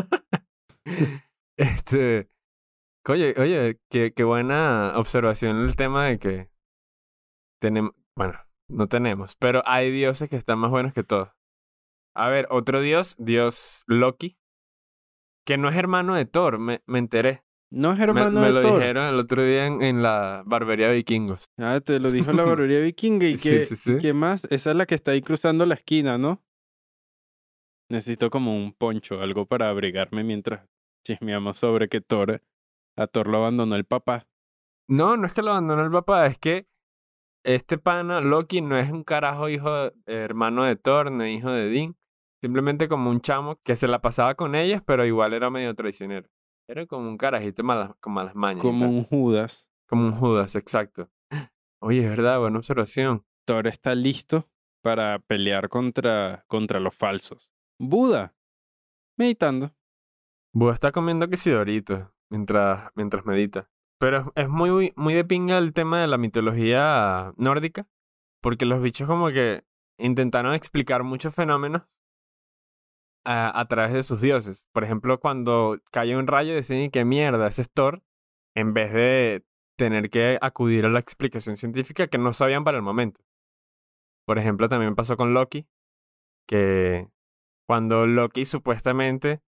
Este. 1.56 2.30
Oye, 3.06 3.34
oye, 3.36 3.78
qué, 3.90 4.14
qué 4.14 4.24
buena 4.24 4.94
observación 4.96 5.60
el 5.60 5.76
tema 5.76 6.06
de 6.06 6.18
que 6.18 6.50
tenemos. 7.60 7.92
Bueno, 8.16 8.38
no 8.68 8.88
tenemos. 8.88 9.36
Pero 9.36 9.62
hay 9.66 9.90
dioses 9.90 10.30
que 10.30 10.36
están 10.36 10.58
más 10.58 10.70
buenos 10.70 10.94
que 10.94 11.04
todos. 11.04 11.28
A 12.14 12.28
ver, 12.30 12.46
otro 12.50 12.80
dios, 12.80 13.14
dios 13.18 13.84
Loki, 13.86 14.38
que 15.46 15.56
no 15.58 15.68
es 15.68 15.76
hermano 15.76 16.14
de 16.14 16.24
Thor, 16.26 16.58
me, 16.58 16.82
me 16.86 16.98
enteré. 16.98 17.42
No 17.72 17.92
es 17.92 17.98
Me, 17.98 18.04
hermano 18.04 18.40
me 18.40 18.46
de 18.48 18.52
lo 18.52 18.62
Thor. 18.62 18.80
dijeron 18.80 19.06
el 19.06 19.14
otro 19.18 19.44
día 19.44 19.66
en, 19.66 19.80
en 19.82 20.02
la 20.02 20.42
barbería 20.44 20.88
de 20.88 20.94
vikingos. 20.96 21.44
Ah, 21.58 21.80
te 21.80 22.00
lo 22.00 22.10
dijo 22.10 22.32
la 22.32 22.42
barbería 22.44 22.80
vikinga. 22.80 23.26
¿Y 23.28 23.36
Sí, 23.38 23.48
qué, 23.48 23.62
sí, 23.62 23.98
qué 24.00 24.12
más? 24.12 24.44
Esa 24.50 24.70
es 24.70 24.76
la 24.76 24.86
que 24.86 24.96
está 24.96 25.12
ahí 25.12 25.22
cruzando 25.22 25.64
la 25.66 25.74
esquina, 25.74 26.18
¿no? 26.18 26.42
Necesito 27.90 28.30
como 28.30 28.56
un 28.56 28.72
poncho, 28.72 29.20
algo 29.20 29.46
para 29.46 29.68
abrigarme 29.68 30.22
mientras 30.24 30.68
chismeamos 31.06 31.58
sobre 31.58 31.88
que 31.88 32.00
Thor, 32.00 32.42
a 32.96 33.06
Thor 33.06 33.26
lo 33.28 33.38
abandonó 33.38 33.74
el 33.76 33.84
papá. 33.84 34.26
No, 34.88 35.16
no 35.16 35.26
es 35.26 35.32
que 35.32 35.42
lo 35.42 35.50
abandonó 35.50 35.84
el 35.84 35.90
papá, 35.90 36.26
es 36.26 36.38
que 36.38 36.66
este 37.44 37.78
pana, 37.78 38.20
Loki, 38.20 38.60
no 38.60 38.76
es 38.78 38.90
un 38.90 39.02
carajo 39.02 39.48
hijo, 39.48 39.70
de- 39.72 39.92
hermano 40.06 40.64
de 40.64 40.76
Thor, 40.76 41.10
no 41.10 41.24
es 41.24 41.38
hijo 41.38 41.50
de 41.50 41.68
Dean. 41.68 41.96
Simplemente 42.40 42.88
como 42.88 43.10
un 43.10 43.20
chamo 43.20 43.60
que 43.62 43.76
se 43.76 43.86
la 43.86 44.00
pasaba 44.00 44.34
con 44.34 44.54
ellas, 44.54 44.82
pero 44.84 45.04
igual 45.04 45.34
era 45.34 45.50
medio 45.50 45.74
traicionero. 45.74 46.28
Era 46.66 46.86
como 46.86 47.08
un 47.08 47.18
carajito 47.18 47.62
malas, 47.62 47.94
con 48.00 48.14
malas 48.14 48.34
mañas. 48.34 48.62
Como 48.62 48.88
un 48.88 49.04
Judas. 49.04 49.68
Como 49.86 50.06
un 50.06 50.12
Judas, 50.12 50.54
exacto. 50.54 51.10
Oye, 51.82 52.02
es 52.02 52.08
verdad, 52.08 52.38
buena 52.38 52.58
observación. 52.58 53.26
Thor 53.44 53.66
está 53.66 53.94
listo 53.94 54.48
para 54.82 55.18
pelear 55.18 55.68
contra, 55.68 56.44
contra 56.46 56.80
los 56.80 56.94
falsos. 56.94 57.50
Buda, 57.78 58.34
meditando. 59.18 59.74
Buda 60.54 60.72
está 60.72 60.92
comiendo 60.92 61.28
que 61.28 61.36
si 61.36 61.50
Doritos 61.50 62.08
mientras, 62.30 62.90
mientras 62.94 63.26
medita. 63.26 63.68
Pero 63.98 64.18
es, 64.18 64.44
es 64.44 64.48
muy, 64.48 64.92
muy 64.96 65.12
de 65.12 65.24
pinga 65.24 65.58
el 65.58 65.74
tema 65.74 66.00
de 66.00 66.06
la 66.06 66.16
mitología 66.16 67.34
nórdica, 67.36 67.86
porque 68.40 68.64
los 68.64 68.80
bichos 68.80 69.06
como 69.06 69.28
que 69.28 69.64
intentaron 69.98 70.54
explicar 70.54 71.02
muchos 71.02 71.34
fenómenos 71.34 71.82
a, 73.24 73.66
través 73.68 73.92
de 73.92 74.02
sus 74.02 74.20
dioses. 74.20 74.66
Por 74.72 74.84
ejemplo, 74.84 75.20
cuando 75.20 75.78
cae 75.90 76.16
un 76.16 76.26
rayo 76.26 76.54
deciden 76.54 76.90
que 76.90 77.04
mierda, 77.04 77.46
ese 77.46 77.62
es 77.62 77.70
Thor, 77.70 78.02
en 78.54 78.74
vez 78.74 78.92
de 78.92 79.44
tener 79.76 80.10
que 80.10 80.38
acudir 80.40 80.86
a 80.86 80.90
la 80.90 81.00
explicación 81.00 81.56
científica 81.56 82.08
que 82.08 82.18
no 82.18 82.32
sabían 82.32 82.64
para 82.64 82.78
el 82.78 82.82
momento. 82.82 83.20
Por 84.26 84.38
ejemplo, 84.38 84.68
también 84.68 84.94
pasó 84.94 85.16
con 85.16 85.34
Loki, 85.34 85.66
que 86.46 87.08
cuando 87.66 88.06
Loki 88.06 88.44
supuestamente 88.44 89.40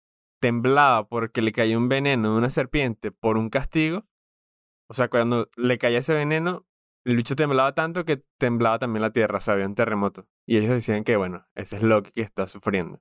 temblaba 0.41 1.09
porque 1.09 1.43
le 1.43 1.53
cayó 1.53 1.79
un 1.79 1.89
veneno 1.89 2.33
de 2.33 2.39
una 2.39 2.51
serpiente 2.51 3.11
por 3.13 3.37
un 3.37 3.51
castigo, 3.51 4.07
o 4.89 4.95
sea, 4.95 5.09
cuando 5.09 5.49
le 5.57 5.79
caía 5.79 5.99
ese 5.99 6.15
veneno, 6.15 6.67
el 7.05 7.17
bicho 7.17 7.37
temblaba 7.37 7.75
tanto 7.75 8.05
que 8.05 8.23
temblaba 8.39 8.79
también 8.79 9.03
la 9.03 9.13
tierra, 9.13 9.39
o 9.39 9.41
sea, 9.41 9.55
había 9.55 9.67
un 9.67 9.75
terremoto. 9.75 10.29
Y 10.47 10.59
ellos 10.59 10.71
decían 10.71 11.05
que, 11.05 11.17
bueno, 11.17 11.47
ese 11.55 11.77
es 11.77 11.83
Loki 11.83 12.11
que 12.13 12.23
está 12.23 12.47
sufriendo. 12.47 13.01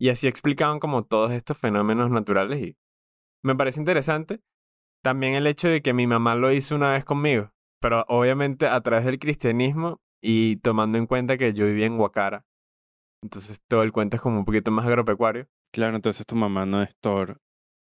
Y 0.00 0.10
así 0.10 0.28
explicaban 0.28 0.78
como 0.78 1.04
todos 1.04 1.32
estos 1.32 1.58
fenómenos 1.58 2.10
naturales 2.10 2.60
y 2.62 2.76
me 3.44 3.54
parece 3.56 3.80
interesante 3.80 4.40
también 5.02 5.34
el 5.34 5.46
hecho 5.46 5.68
de 5.68 5.80
que 5.82 5.92
mi 5.92 6.06
mamá 6.06 6.34
lo 6.34 6.52
hizo 6.52 6.74
una 6.76 6.92
vez 6.92 7.04
conmigo, 7.04 7.52
pero 7.80 8.04
obviamente 8.08 8.66
a 8.66 8.80
través 8.80 9.04
del 9.04 9.18
cristianismo 9.18 10.00
y 10.22 10.56
tomando 10.56 10.98
en 10.98 11.06
cuenta 11.06 11.36
que 11.36 11.52
yo 11.54 11.66
vivía 11.66 11.86
en 11.86 11.98
Huacara. 11.98 12.44
Entonces 13.22 13.60
todo 13.68 13.82
el 13.82 13.92
cuento 13.92 14.16
es 14.16 14.22
como 14.22 14.38
un 14.38 14.44
poquito 14.44 14.70
más 14.70 14.86
agropecuario. 14.86 15.48
Claro, 15.72 15.96
entonces 15.96 16.26
tu 16.26 16.34
mamá 16.36 16.66
no 16.66 16.82
es 16.82 16.96
Thor. 17.00 17.40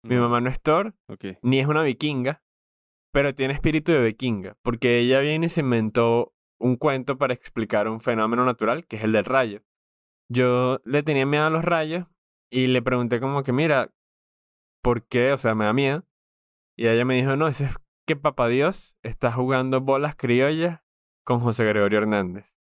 Mi 0.04 0.14
No, 0.16 0.22
mamá 0.22 0.40
no 0.40 0.48
es 0.50 0.60
Thor, 0.60 0.94
Ok. 1.08 1.38
ni 1.42 1.58
es 1.60 1.66
una 1.66 1.82
vikinga, 1.82 2.42
pero 3.12 3.34
tiene 3.34 3.54
espíritu 3.54 3.92
de 3.92 4.04
vikinga, 4.04 4.56
porque 4.62 4.98
ella 4.98 5.20
viene 5.20 5.46
y 5.46 5.48
se 5.48 5.60
inventó 5.60 6.34
un 6.60 6.76
cuento 6.76 7.18
para 7.18 7.34
explicar 7.34 7.88
un 7.88 8.00
fenómeno 8.00 8.44
natural, 8.44 8.86
que 8.86 8.96
es 8.96 9.04
el 9.04 9.12
del 9.12 9.24
rayo. 9.24 9.62
Yo 10.30 10.80
le 10.84 11.02
tenía 11.02 11.26
miedo 11.26 11.46
a 11.46 11.50
los 11.50 11.64
rayos 11.64 12.06
y 12.50 12.66
le 12.66 12.82
pregunté 12.82 13.20
como 13.20 13.42
que, 13.42 13.52
mira, 13.52 13.92
¿por 14.82 15.06
qué? 15.06 15.32
O 15.32 15.36
sea, 15.38 15.54
me 15.54 15.64
da 15.64 15.72
miedo. 15.72 16.04
Y 16.76 16.86
ella 16.86 17.04
me 17.04 17.16
dijo, 17.16 17.36
no, 17.36 17.48
ese 17.48 17.64
es 17.66 17.76
que 18.06 18.16
papá 18.16 18.48
Dios 18.48 18.96
está 19.02 19.32
jugando 19.32 19.80
bolas 19.80 20.16
criollas 20.16 20.80
con 21.24 21.40
José 21.40 21.64
Gregorio 21.64 21.98
Hernández. 21.98 22.54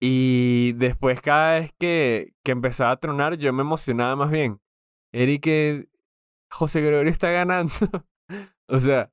Y 0.00 0.72
después 0.74 1.20
cada 1.20 1.58
vez 1.58 1.72
que, 1.78 2.34
que 2.44 2.52
empezaba 2.52 2.92
a 2.92 3.00
tronar, 3.00 3.36
yo 3.36 3.52
me 3.52 3.62
emocionaba 3.62 4.14
más 4.16 4.30
bien. 4.30 4.60
Era 5.12 5.38
que 5.38 5.88
José 6.50 6.80
Gregorio 6.80 7.10
está 7.10 7.30
ganando. 7.30 7.72
o 8.68 8.80
sea, 8.80 9.12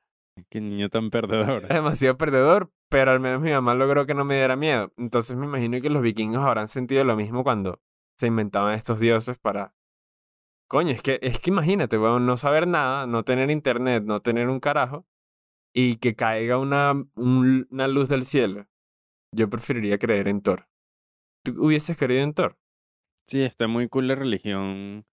Qué 0.49 0.59
niño 0.59 0.89
tan 0.89 1.09
perdedor. 1.09 1.67
demasiado 1.67 2.17
perdedor, 2.17 2.71
pero 2.95 3.11
al 3.11 3.19
menos 3.19 3.41
mi 3.41 3.51
mamá 3.51 3.75
logró 3.75 4.05
que 4.05 4.13
no 4.13 4.23
me 4.23 4.35
diera 4.35 4.55
miedo. 4.55 4.93
Entonces 4.95 5.35
me 5.35 5.45
imagino 5.45 5.81
que 5.81 5.89
los 5.89 6.01
vikingos 6.01 6.39
habrán 6.41 6.69
sentido 6.69 7.03
lo 7.03 7.17
mismo 7.17 7.43
cuando 7.43 7.81
se 8.17 8.27
inventaban 8.27 8.73
estos 8.73 9.01
dioses 9.01 9.37
para... 9.37 9.75
Coño, 10.69 10.91
es 10.91 11.01
que, 11.01 11.19
es 11.21 11.41
que 11.41 11.49
imagínate, 11.49 11.97
weón, 11.97 12.25
no 12.25 12.37
saber 12.37 12.69
nada, 12.69 13.05
no 13.05 13.23
tener 13.25 13.51
internet, 13.51 14.05
no 14.05 14.21
tener 14.21 14.47
un 14.47 14.61
carajo, 14.61 15.05
y 15.73 15.97
que 15.97 16.15
caiga 16.15 16.57
una, 16.57 16.93
un- 17.15 17.67
una 17.69 17.87
luz 17.89 18.07
del 18.07 18.23
cielo. 18.23 18.65
Yo 19.33 19.49
preferiría 19.49 19.97
creer 19.99 20.29
en 20.29 20.39
Thor. 20.41 20.69
¿Tú 21.43 21.65
hubieses 21.65 21.97
creído 21.97 22.23
en 22.23 22.33
Thor? 22.33 22.57
Sí, 23.27 23.41
está 23.41 23.67
muy 23.67 23.89
cool 23.89 24.07
la 24.07 24.15
religión 24.15 25.05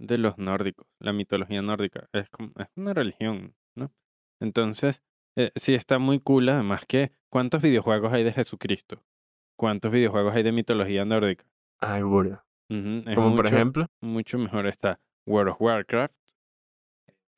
de 0.00 0.18
los 0.18 0.36
nórdicos, 0.36 0.88
la 0.98 1.12
mitología 1.12 1.62
nórdica. 1.62 2.08
Es, 2.12 2.28
como- 2.28 2.50
es 2.56 2.66
una 2.74 2.92
religión, 2.92 3.54
¿no? 3.76 3.92
Entonces, 4.40 5.04
eh, 5.36 5.50
sí 5.54 5.74
está 5.74 5.98
muy 5.98 6.20
cool, 6.20 6.48
además 6.48 6.84
que, 6.86 7.12
¿cuántos 7.28 7.62
videojuegos 7.62 8.12
hay 8.12 8.24
de 8.24 8.32
Jesucristo? 8.32 9.02
¿Cuántos 9.56 9.92
videojuegos 9.92 10.34
hay 10.34 10.42
de 10.42 10.52
mitología 10.52 11.04
nórdica? 11.04 11.44
Ay, 11.78 12.02
burda. 12.02 12.46
Como 12.68 13.34
por 13.34 13.46
ejemplo... 13.46 13.86
mucho 14.00 14.38
mejor 14.38 14.66
está 14.66 15.00
World 15.26 15.52
of 15.52 15.60
Warcraft, 15.60 16.14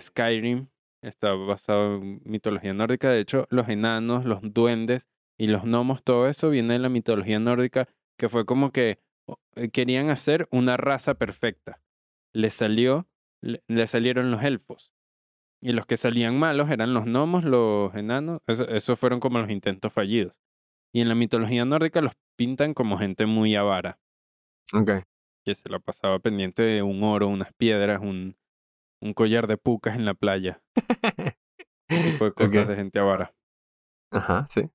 Skyrim, 0.00 0.68
está 1.02 1.32
basado 1.32 1.96
en 1.96 2.20
mitología 2.24 2.74
nórdica. 2.74 3.10
De 3.10 3.20
hecho, 3.20 3.46
los 3.50 3.68
enanos, 3.68 4.24
los 4.24 4.40
duendes 4.42 5.08
y 5.38 5.46
los 5.46 5.64
gnomos, 5.64 6.02
todo 6.02 6.28
eso 6.28 6.50
viene 6.50 6.74
de 6.74 6.78
la 6.80 6.88
mitología 6.88 7.38
nórdica, 7.38 7.88
que 8.18 8.28
fue 8.28 8.44
como 8.44 8.72
que 8.72 8.98
eh, 9.56 9.70
querían 9.70 10.10
hacer 10.10 10.48
una 10.50 10.76
raza 10.76 11.14
perfecta. 11.14 11.80
Les 12.32 12.54
salió, 12.54 13.08
le, 13.40 13.62
le 13.68 13.86
salieron 13.86 14.30
los 14.30 14.42
elfos. 14.42 14.92
Y 15.62 15.72
los 15.72 15.86
que 15.86 15.96
salían 15.96 16.38
malos 16.38 16.70
eran 16.70 16.92
los 16.92 17.04
gnomos, 17.04 17.44
los 17.44 17.94
enanos. 17.94 18.40
Eso, 18.48 18.68
esos 18.68 18.98
fueron 18.98 19.20
como 19.20 19.38
los 19.38 19.48
intentos 19.50 19.92
fallidos. 19.92 20.40
Y 20.92 21.00
en 21.00 21.08
la 21.08 21.14
mitología 21.14 21.64
nórdica 21.64 22.00
los 22.00 22.12
pintan 22.36 22.74
como 22.74 22.98
gente 22.98 23.26
muy 23.26 23.54
avara 23.54 23.98
Ok. 24.74 24.90
que 25.44 25.54
se 25.54 25.68
la 25.68 25.78
pasaba 25.78 26.18
pendiente 26.18 26.62
de 26.62 26.82
un 26.82 27.02
oro, 27.04 27.28
unas 27.28 27.52
piedras, 27.54 28.00
un, 28.02 28.36
un 29.00 29.14
collar 29.14 29.46
de 29.46 29.56
pucas 29.56 29.94
en 29.96 30.04
la 30.04 30.14
playa. 30.14 30.60
Tipo 31.88 32.24
de 32.26 32.32
cosas 32.34 32.68
de 32.68 32.76
gente 32.76 32.98
avara. 32.98 33.34
Ajá, 34.10 34.46
sí. 34.48 34.70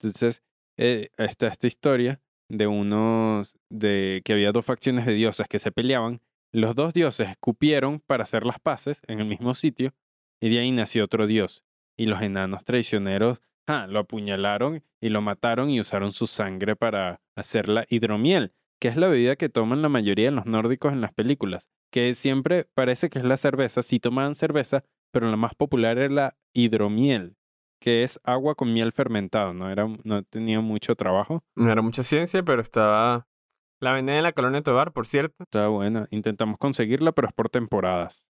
Entonces, 0.00 0.42
eh, 0.78 1.10
está 1.18 1.48
esta 1.48 1.66
historia 1.66 2.22
de 2.48 2.66
unos, 2.66 3.58
de 3.70 4.22
que 4.24 4.32
había 4.32 4.52
dos 4.52 4.64
facciones 4.64 5.04
de 5.04 5.12
dioses 5.12 5.48
que 5.48 5.58
se 5.58 5.72
peleaban. 5.72 6.22
Los 6.52 6.74
dos 6.74 6.94
dioses 6.94 7.28
escupieron 7.28 8.00
para 8.00 8.22
hacer 8.22 8.46
las 8.46 8.58
paces 8.60 9.02
en 9.06 9.20
el 9.20 9.26
mismo 9.26 9.54
sitio 9.54 9.92
y 10.40 10.48
de 10.50 10.60
ahí 10.60 10.72
nació 10.72 11.04
otro 11.04 11.26
dios. 11.26 11.64
Y 11.96 12.06
los 12.06 12.22
enanos 12.22 12.64
traicioneros 12.64 13.40
ah, 13.68 13.86
lo 13.88 14.00
apuñalaron 14.00 14.82
y 15.00 15.10
lo 15.10 15.20
mataron 15.20 15.70
y 15.70 15.80
usaron 15.80 16.12
su 16.12 16.26
sangre 16.26 16.74
para 16.76 17.20
hacer 17.36 17.68
la 17.68 17.86
hidromiel, 17.88 18.52
que 18.80 18.88
es 18.88 18.96
la 18.96 19.08
bebida 19.08 19.36
que 19.36 19.48
toman 19.48 19.82
la 19.82 19.88
mayoría 19.88 20.26
de 20.26 20.36
los 20.36 20.46
nórdicos 20.46 20.92
en 20.92 21.00
las 21.00 21.12
películas, 21.12 21.68
que 21.92 22.14
siempre 22.14 22.64
parece 22.74 23.10
que 23.10 23.18
es 23.18 23.24
la 23.24 23.36
cerveza, 23.36 23.82
sí 23.82 24.00
tomaban 24.00 24.34
cerveza, 24.34 24.84
pero 25.12 25.30
la 25.30 25.36
más 25.36 25.54
popular 25.54 25.98
era 25.98 26.12
la 26.12 26.36
hidromiel, 26.52 27.36
que 27.80 28.02
es 28.02 28.20
agua 28.24 28.54
con 28.54 28.72
miel 28.72 28.92
fermentado, 28.92 29.54
no, 29.54 29.70
era, 29.70 29.86
no 30.04 30.22
tenía 30.24 30.60
mucho 30.60 30.96
trabajo. 30.96 31.42
No 31.56 31.70
era 31.70 31.82
mucha 31.82 32.02
ciencia, 32.02 32.42
pero 32.42 32.62
estaba... 32.62 33.26
La 33.80 33.92
venden 33.92 34.16
en 34.16 34.22
la 34.24 34.32
colonia 34.32 34.60
Tobar, 34.60 34.92
por 34.92 35.06
cierto. 35.06 35.44
Está 35.44 35.68
buena, 35.68 36.08
intentamos 36.10 36.58
conseguirla, 36.58 37.12
pero 37.12 37.28
es 37.28 37.34
por 37.34 37.48
temporadas. 37.48 38.24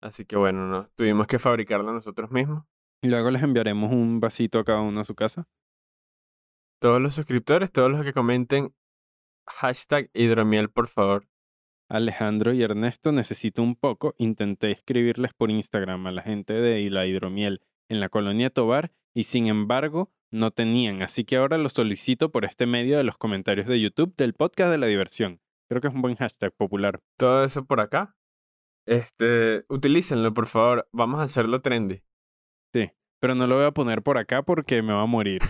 Así 0.00 0.24
que 0.24 0.36
bueno, 0.36 0.66
no, 0.66 0.88
tuvimos 0.96 1.26
que 1.26 1.38
fabricarla 1.38 1.92
nosotros 1.92 2.30
mismos. 2.30 2.64
Y 3.02 3.08
luego 3.08 3.30
les 3.30 3.42
enviaremos 3.42 3.92
un 3.92 4.20
vasito 4.20 4.58
a 4.58 4.64
cada 4.64 4.80
uno 4.80 5.00
a 5.00 5.04
su 5.04 5.14
casa. 5.14 5.48
Todos 6.80 7.00
los 7.00 7.14
suscriptores, 7.14 7.70
todos 7.70 7.90
los 7.90 8.04
que 8.04 8.12
comenten 8.12 8.74
hashtag 9.46 10.10
hidromiel, 10.14 10.70
por 10.70 10.88
favor. 10.88 11.26
Alejandro 11.88 12.52
y 12.52 12.62
Ernesto 12.62 13.12
necesito 13.12 13.62
un 13.62 13.74
poco. 13.74 14.14
Intenté 14.16 14.70
escribirles 14.70 15.32
por 15.34 15.50
Instagram 15.50 16.06
a 16.06 16.12
la 16.12 16.22
gente 16.22 16.54
de 16.54 16.88
la 16.88 17.06
hidromiel 17.06 17.60
en 17.88 18.00
la 18.00 18.08
colonia 18.08 18.50
Tobar 18.50 18.92
y 19.12 19.24
sin 19.24 19.46
embargo 19.46 20.12
no 20.30 20.52
tenían. 20.52 21.02
Así 21.02 21.24
que 21.24 21.36
ahora 21.36 21.58
lo 21.58 21.68
solicito 21.68 22.30
por 22.30 22.44
este 22.44 22.66
medio 22.66 22.96
de 22.96 23.04
los 23.04 23.18
comentarios 23.18 23.66
de 23.66 23.80
YouTube 23.80 24.14
del 24.16 24.34
podcast 24.34 24.70
de 24.70 24.78
la 24.78 24.86
diversión. 24.86 25.40
Creo 25.68 25.80
que 25.80 25.88
es 25.88 25.94
un 25.94 26.02
buen 26.02 26.16
hashtag 26.16 26.52
popular. 26.52 27.00
Todo 27.16 27.44
eso 27.44 27.64
por 27.64 27.80
acá. 27.80 28.16
Este, 28.90 29.64
utilícenlo, 29.68 30.34
por 30.34 30.48
favor. 30.48 30.88
Vamos 30.92 31.20
a 31.20 31.22
hacerlo 31.22 31.62
trendy. 31.62 32.02
Sí, 32.74 32.90
pero 33.20 33.36
no 33.36 33.46
lo 33.46 33.54
voy 33.54 33.66
a 33.66 33.70
poner 33.70 34.02
por 34.02 34.18
acá 34.18 34.42
porque 34.42 34.82
me 34.82 34.92
va 34.92 35.02
a 35.02 35.06
morir. 35.06 35.40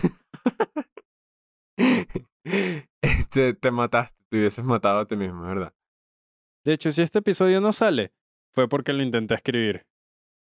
este, 3.01 3.55
te 3.55 3.71
mataste, 3.71 4.23
te 4.29 4.37
hubieses 4.37 4.63
matado 4.63 4.99
a 4.99 5.07
ti 5.07 5.15
mismo, 5.15 5.41
¿verdad? 5.41 5.73
De 6.63 6.73
hecho, 6.73 6.91
si 6.91 7.01
este 7.01 7.17
episodio 7.17 7.61
no 7.61 7.73
sale, 7.73 8.13
fue 8.53 8.69
porque 8.69 8.93
lo 8.93 9.01
intenté 9.01 9.33
escribir. 9.33 9.87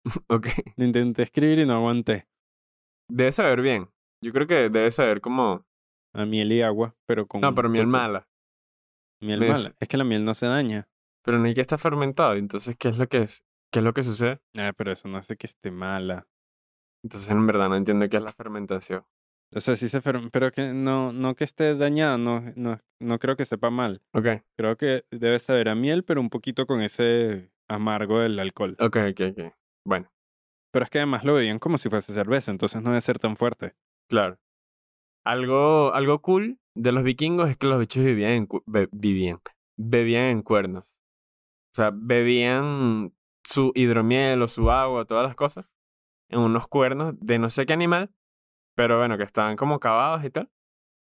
ok. 0.28 0.48
Lo 0.76 0.84
intenté 0.84 1.22
escribir 1.22 1.60
y 1.60 1.66
no 1.66 1.76
aguanté. 1.76 2.26
Debe 3.08 3.30
saber 3.30 3.62
bien. 3.62 3.88
Yo 4.24 4.32
creo 4.32 4.48
que 4.48 4.70
debe 4.70 4.90
saber 4.90 5.20
como... 5.20 5.64
A 6.14 6.26
miel 6.26 6.50
y 6.50 6.62
agua, 6.62 6.96
pero 7.06 7.28
con... 7.28 7.42
No, 7.42 7.54
pero 7.54 7.68
miel 7.68 7.86
mala. 7.86 8.28
Miel 9.22 9.38
¿Ves? 9.38 9.50
mala. 9.50 9.76
Es 9.78 9.86
que 9.86 9.96
la 9.96 10.02
miel 10.02 10.24
no 10.24 10.34
se 10.34 10.46
daña. 10.46 10.88
Pero 11.28 11.40
no 11.40 11.44
hay 11.44 11.52
que 11.52 11.60
estar 11.60 11.78
fermentado. 11.78 12.36
Entonces, 12.36 12.74
¿qué 12.78 12.88
es 12.88 12.96
lo 12.96 13.06
que 13.06 13.18
es? 13.18 13.44
¿Qué 13.70 13.80
es 13.80 13.84
lo 13.84 13.92
que 13.92 14.02
sucede? 14.02 14.40
Ah, 14.56 14.72
pero 14.74 14.92
eso 14.92 15.08
no 15.08 15.18
hace 15.18 15.36
que 15.36 15.46
esté 15.46 15.70
mala. 15.70 16.26
Entonces, 17.04 17.28
en 17.28 17.46
verdad, 17.46 17.68
no 17.68 17.76
entiendo 17.76 18.08
qué 18.08 18.16
es 18.16 18.22
la 18.22 18.32
fermentación. 18.32 19.04
O 19.54 19.60
sea, 19.60 19.76
sí 19.76 19.90
se 19.90 20.00
fermenta, 20.00 20.30
pero 20.30 20.50
que 20.52 20.72
no, 20.72 21.12
no 21.12 21.34
que 21.34 21.44
esté 21.44 21.74
dañada, 21.74 22.16
no, 22.16 22.40
no, 22.56 22.80
no 22.98 23.18
creo 23.18 23.36
que 23.36 23.44
sepa 23.44 23.68
mal. 23.68 24.00
Ok, 24.14 24.26
Creo 24.56 24.78
que 24.78 25.04
debe 25.10 25.38
saber 25.38 25.68
a 25.68 25.74
miel, 25.74 26.02
pero 26.02 26.22
un 26.22 26.30
poquito 26.30 26.66
con 26.66 26.80
ese 26.80 27.50
amargo 27.68 28.20
del 28.20 28.38
alcohol. 28.38 28.76
ok, 28.78 28.96
ok, 29.10 29.20
ok. 29.32 29.52
Bueno, 29.84 30.08
Pero 30.70 30.84
es 30.84 30.90
que 30.90 30.98
además 30.98 31.24
lo 31.24 31.34
bebían 31.34 31.58
como 31.58 31.76
si 31.76 31.90
fuese 31.90 32.14
cerveza, 32.14 32.50
entonces 32.50 32.80
no 32.80 32.88
debe 32.90 33.02
ser 33.02 33.18
tan 33.18 33.36
fuerte. 33.36 33.74
claro. 34.08 34.38
Algo, 35.24 35.92
algo 35.94 36.20
cool 36.22 36.58
de 36.74 36.92
los 36.92 37.04
vikingos 37.04 37.50
es 37.50 37.56
que 37.58 37.66
los 37.66 37.78
bichos 37.78 38.04
vivían 38.04 38.32
en, 38.32 38.48
vivían, 38.92 39.40
bebían 39.76 40.24
en 40.24 40.42
cuernos. 40.42 40.97
Sea, 41.78 41.92
bebían 41.94 43.14
su 43.44 43.70
hidromiel 43.76 44.42
o 44.42 44.48
su 44.48 44.68
agua, 44.68 45.04
todas 45.04 45.24
las 45.24 45.36
cosas, 45.36 45.70
en 46.28 46.40
unos 46.40 46.66
cuernos 46.66 47.14
de 47.20 47.38
no 47.38 47.50
sé 47.50 47.66
qué 47.66 47.72
animal, 47.72 48.12
pero 48.74 48.98
bueno, 48.98 49.16
que 49.16 49.22
estaban 49.22 49.54
como 49.54 49.78
cavados 49.78 50.24
y 50.24 50.30
tal, 50.30 50.50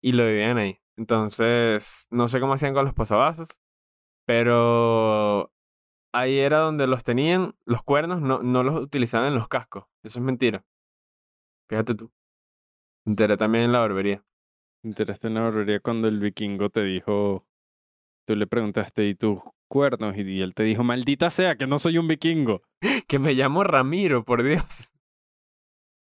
y 0.01 0.13
lo 0.13 0.25
vivían 0.25 0.57
ahí. 0.57 0.79
Entonces, 0.97 2.07
no 2.09 2.27
sé 2.27 2.39
cómo 2.39 2.53
hacían 2.53 2.73
con 2.73 2.85
los 2.85 2.95
posavasos, 2.95 3.61
pero 4.25 5.53
ahí 6.11 6.39
era 6.39 6.57
donde 6.57 6.87
los 6.87 7.03
tenían, 7.03 7.53
los 7.65 7.83
cuernos 7.83 8.19
no, 8.21 8.41
no 8.41 8.63
los 8.63 8.81
utilizaban 8.81 9.27
en 9.27 9.35
los 9.35 9.47
cascos. 9.47 9.85
Eso 10.01 10.17
es 10.17 10.25
mentira. 10.25 10.65
Fíjate 11.69 11.93
tú. 11.93 12.11
Enteré 13.05 13.37
también 13.37 13.65
en 13.65 13.73
la 13.73 13.81
barbería. 13.81 14.25
Te 14.81 14.87
enteraste 14.87 15.27
en 15.27 15.35
la 15.35 15.41
barbería 15.41 15.79
cuando 15.81 16.07
el 16.07 16.19
vikingo 16.19 16.71
te 16.71 16.81
dijo, 16.81 17.45
tú 18.25 18.35
le 18.35 18.47
preguntaste, 18.47 19.07
¿y 19.07 19.15
tus 19.15 19.39
cuernos? 19.67 20.15
Y 20.17 20.41
él 20.41 20.53
te 20.53 20.63
dijo, 20.63 20.83
maldita 20.83 21.29
sea, 21.29 21.55
que 21.55 21.67
no 21.67 21.79
soy 21.79 21.97
un 21.97 22.07
vikingo. 22.07 22.61
Que 23.07 23.19
me 23.19 23.33
llamo 23.33 23.63
Ramiro, 23.63 24.23
por 24.23 24.43
Dios. 24.43 24.93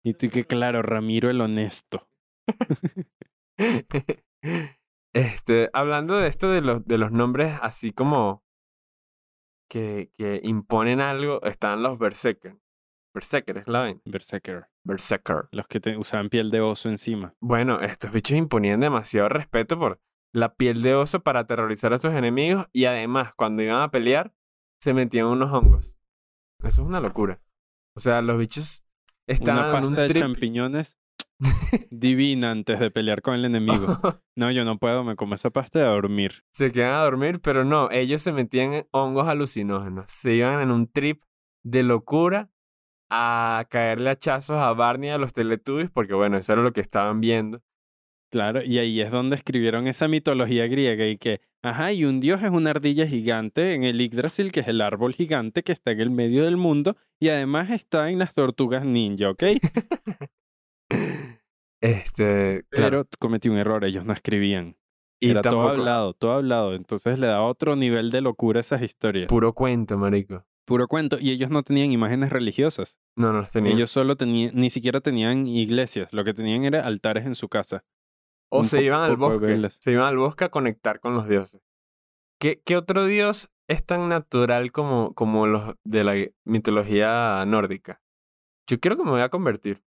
Y 0.04 0.14
tú 0.14 0.30
que 0.30 0.46
claro, 0.46 0.82
Ramiro 0.82 1.30
el 1.30 1.42
honesto. 1.42 2.08
Este, 5.14 5.70
hablando 5.74 6.16
de 6.16 6.30
esto 6.30 6.50
de 6.50 6.62
los, 6.62 6.86
de 6.86 6.98
los 6.98 7.12
nombres 7.12 7.60
así 7.62 7.92
como 7.92 8.46
que, 9.70 10.10
que 10.18 10.40
imponen 10.42 11.02
algo, 11.02 11.42
están 11.44 11.84
los 11.84 12.00
Berserker. 12.00 12.58
Berserker 13.14 13.58
es 13.58 13.68
la 13.68 13.80
vaina. 13.80 14.02
Berserker. 14.06 14.68
Berserker. 14.84 15.50
Los 15.52 15.68
que 15.68 15.82
te 15.82 15.98
usaban 15.98 16.30
piel 16.30 16.50
de 16.50 16.62
oso 16.62 16.88
encima. 16.88 17.36
Bueno, 17.42 17.82
estos 17.82 18.12
bichos 18.12 18.38
imponían 18.38 18.80
demasiado 18.80 19.28
respeto 19.28 19.78
por 19.78 20.00
la 20.34 20.56
piel 20.56 20.82
de 20.82 20.96
oso 20.96 21.22
para 21.22 21.42
aterrorizar 21.42 21.94
a 21.94 21.98
sus 21.98 22.14
enemigos 22.14 22.68
y 22.72 22.86
además 22.86 23.34
cuando 23.36 23.62
iban 23.64 23.82
a 23.82 23.92
pelear 23.92 24.34
se 24.82 24.94
metían 24.94 25.28
unos 25.28 25.52
hongos. 25.52 25.96
Eso 26.64 26.82
es 26.82 26.88
una 26.88 27.00
locura. 27.00 27.42
O 27.96 28.00
sea, 28.00 28.22
los 28.22 28.38
bichos 28.38 28.86
estaban 29.28 29.66
Una 29.70 29.70
en 29.70 29.76
un 29.84 29.90
pasta 29.90 30.02
de 30.04 30.08
trip. 30.10 30.22
champiñones 30.22 30.98
divina 31.92 32.52
antes 32.52 32.80
de 32.80 32.92
pelear 32.92 33.22
con 33.22 33.34
el 33.36 33.46
enemigo. 33.46 33.88
No, 34.38 34.50
yo 34.50 34.64
no 34.66 34.80
puedo, 34.80 35.04
me 35.04 35.16
como 35.16 35.36
esa 35.36 35.50
pasta 35.52 35.80
de 35.80 35.86
a 35.86 35.90
dormir. 35.90 36.44
se 36.52 36.72
quedan 36.72 36.94
a 36.96 37.04
dormir, 37.04 37.40
pero 37.44 37.64
no, 37.66 37.92
ellos 37.92 38.22
se 38.22 38.32
metían 38.32 38.74
en 38.74 38.88
hongos 38.92 39.28
alucinógenos. 39.28 40.06
Se 40.10 40.34
iban 40.34 40.62
en 40.62 40.72
un 40.72 40.88
trip 40.88 41.22
de 41.64 41.84
locura 41.84 42.50
a 43.12 43.66
caerle 43.70 44.10
hachazos 44.10 44.58
a 44.58 44.74
Barney 44.74 45.10
y 45.10 45.12
a 45.12 45.18
los 45.20 45.34
Teletubbies, 45.34 45.92
porque 45.92 46.14
bueno, 46.16 46.38
eso 46.38 46.54
era 46.54 46.62
lo 46.64 46.72
que 46.74 46.82
estaban 46.82 47.20
viendo. 47.22 47.62
Claro, 48.32 48.64
y 48.64 48.78
ahí 48.78 49.02
es 49.02 49.12
donde 49.12 49.36
escribieron 49.36 49.88
esa 49.88 50.08
mitología 50.08 50.66
griega 50.68 51.06
y 51.06 51.18
que, 51.18 51.42
ajá, 51.62 51.92
y 51.92 52.06
un 52.06 52.22
dios 52.22 52.42
es 52.42 52.50
una 52.50 52.70
ardilla 52.70 53.06
gigante 53.06 53.74
en 53.74 53.84
el 53.84 54.00
Yggdrasil, 54.00 54.54
que 54.54 54.62
es 54.62 54.70
el 54.70 54.80
árbol 54.80 55.14
gigante 55.14 55.64
que 55.64 55.74
está 55.74 55.92
en 55.92 56.00
el 56.00 56.12
medio 56.12 56.46
del 56.46 56.56
mundo, 56.56 56.96
y 57.20 57.28
además 57.28 57.70
está 57.70 58.10
en 58.10 58.20
las 58.20 58.34
tortugas 58.34 58.86
ninja, 58.86 59.30
¿ok? 59.30 59.44
Este, 61.84 62.64
claro. 62.70 63.06
Pero 63.06 63.18
cometí 63.18 63.50
un 63.50 63.58
error, 63.58 63.84
ellos 63.84 64.06
no 64.06 64.14
escribían. 64.14 64.76
y 65.20 65.32
Era 65.32 65.42
todo 65.42 65.68
hablado, 65.68 66.14
todo 66.14 66.34
hablado. 66.34 66.76
Entonces 66.76 67.18
le 67.18 67.26
da 67.26 67.42
otro 67.42 67.76
nivel 67.76 68.12
de 68.12 68.22
locura 68.22 68.60
a 68.60 68.62
esas 68.62 68.84
historias. 68.84 69.28
puro 69.28 69.54
cuento, 69.54 69.98
marico. 69.98 70.46
Puro 70.66 70.88
cuento. 70.88 71.18
Y 71.20 71.32
ellos 71.32 71.50
no 71.50 71.64
tenían 71.64 71.92
imágenes 71.92 72.30
religiosas. 72.30 73.00
No, 73.16 73.34
no 73.34 73.40
los 73.40 73.50
tenía. 73.50 73.74
Ellos 73.74 73.90
solo 73.90 74.16
tenían, 74.16 74.52
ni 74.54 74.70
siquiera 74.70 75.02
tenían 75.02 75.48
iglesias. 75.48 76.14
Lo 76.14 76.24
que 76.24 76.36
tenían 76.36 76.66
era 76.66 76.86
altares 76.86 77.26
en 77.26 77.34
su 77.34 77.50
casa. 77.50 77.84
O 78.52 78.64
se 78.66 78.84
iban 78.84 79.02
al 79.02 79.16
bosque. 79.16 79.70
Se 79.80 79.92
iban 79.94 80.06
al 80.06 80.18
bosque 80.18 80.44
a 80.44 80.50
conectar 80.50 81.00
con 81.00 81.16
los 81.16 81.28
dioses. 81.28 81.62
¿Qué, 82.40 82.62
qué 82.66 82.76
otro 82.76 83.06
dios 83.06 83.52
es 83.70 83.86
tan 83.86 84.10
natural 84.10 84.72
como, 84.72 85.14
como 85.14 85.48
los 85.48 85.76
de 85.84 86.04
la 86.04 86.16
mitología 86.44 87.44
nórdica? 87.46 88.02
Yo 88.68 88.80
creo 88.80 88.98
que 88.98 89.04
me 89.04 89.12
voy 89.12 89.22
a 89.22 89.30
convertir. 89.30 89.84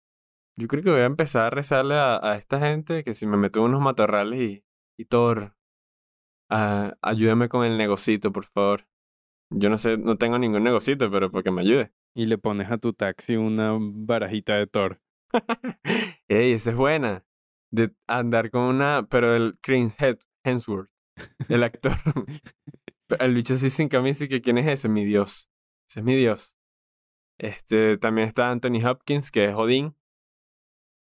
Yo 0.57 0.67
creo 0.67 0.83
que 0.83 0.91
voy 0.91 1.01
a 1.01 1.05
empezar 1.05 1.45
a 1.45 1.49
rezarle 1.51 1.95
a, 1.95 2.19
a 2.21 2.35
esta 2.35 2.59
gente 2.59 3.03
que 3.05 3.13
si 3.13 3.25
me 3.25 3.37
meto 3.37 3.59
en 3.59 3.67
unos 3.67 3.81
matorrales 3.81 4.39
y, 4.39 4.65
y 4.97 5.05
Thor, 5.05 5.55
ah, 6.49 6.97
ayúdame 7.01 7.47
con 7.47 7.65
el 7.65 7.77
negocito, 7.77 8.33
por 8.33 8.45
favor. 8.45 8.87
Yo 9.51 9.69
no 9.69 9.77
sé, 9.77 9.97
no 9.97 10.17
tengo 10.17 10.37
ningún 10.37 10.63
negocito, 10.63 11.09
pero 11.09 11.31
porque 11.31 11.51
me 11.51 11.61
ayude. 11.61 11.93
Y 12.13 12.25
le 12.25 12.37
pones 12.37 12.69
a 12.71 12.77
tu 12.77 12.91
taxi 12.91 13.37
una 13.37 13.77
barajita 13.79 14.55
de 14.55 14.67
Thor. 14.67 15.01
Ey, 16.27 16.51
esa 16.51 16.71
es 16.71 16.75
buena. 16.75 17.25
De 17.71 17.93
andar 18.07 18.49
con 18.51 18.63
una, 18.63 19.07
pero 19.09 19.35
el 19.35 19.57
Chris 19.61 19.95
Hemsworth, 20.43 20.89
el 21.49 21.63
actor. 21.63 21.93
el 23.19 23.33
bicho 23.33 23.55
así 23.55 23.69
sin 23.69 23.89
camisa 23.89 24.25
y 24.25 24.27
que 24.27 24.41
quién 24.41 24.57
es 24.57 24.67
ese, 24.67 24.89
mi 24.89 25.05
dios. 25.05 25.49
Ese 25.87 25.99
es 25.99 26.05
mi 26.05 26.15
dios. 26.15 26.55
Este, 27.39 27.97
también 27.97 28.27
está 28.27 28.51
Anthony 28.51 28.85
Hopkins, 28.85 29.31
que 29.31 29.45
es 29.45 29.55
Odín. 29.55 29.95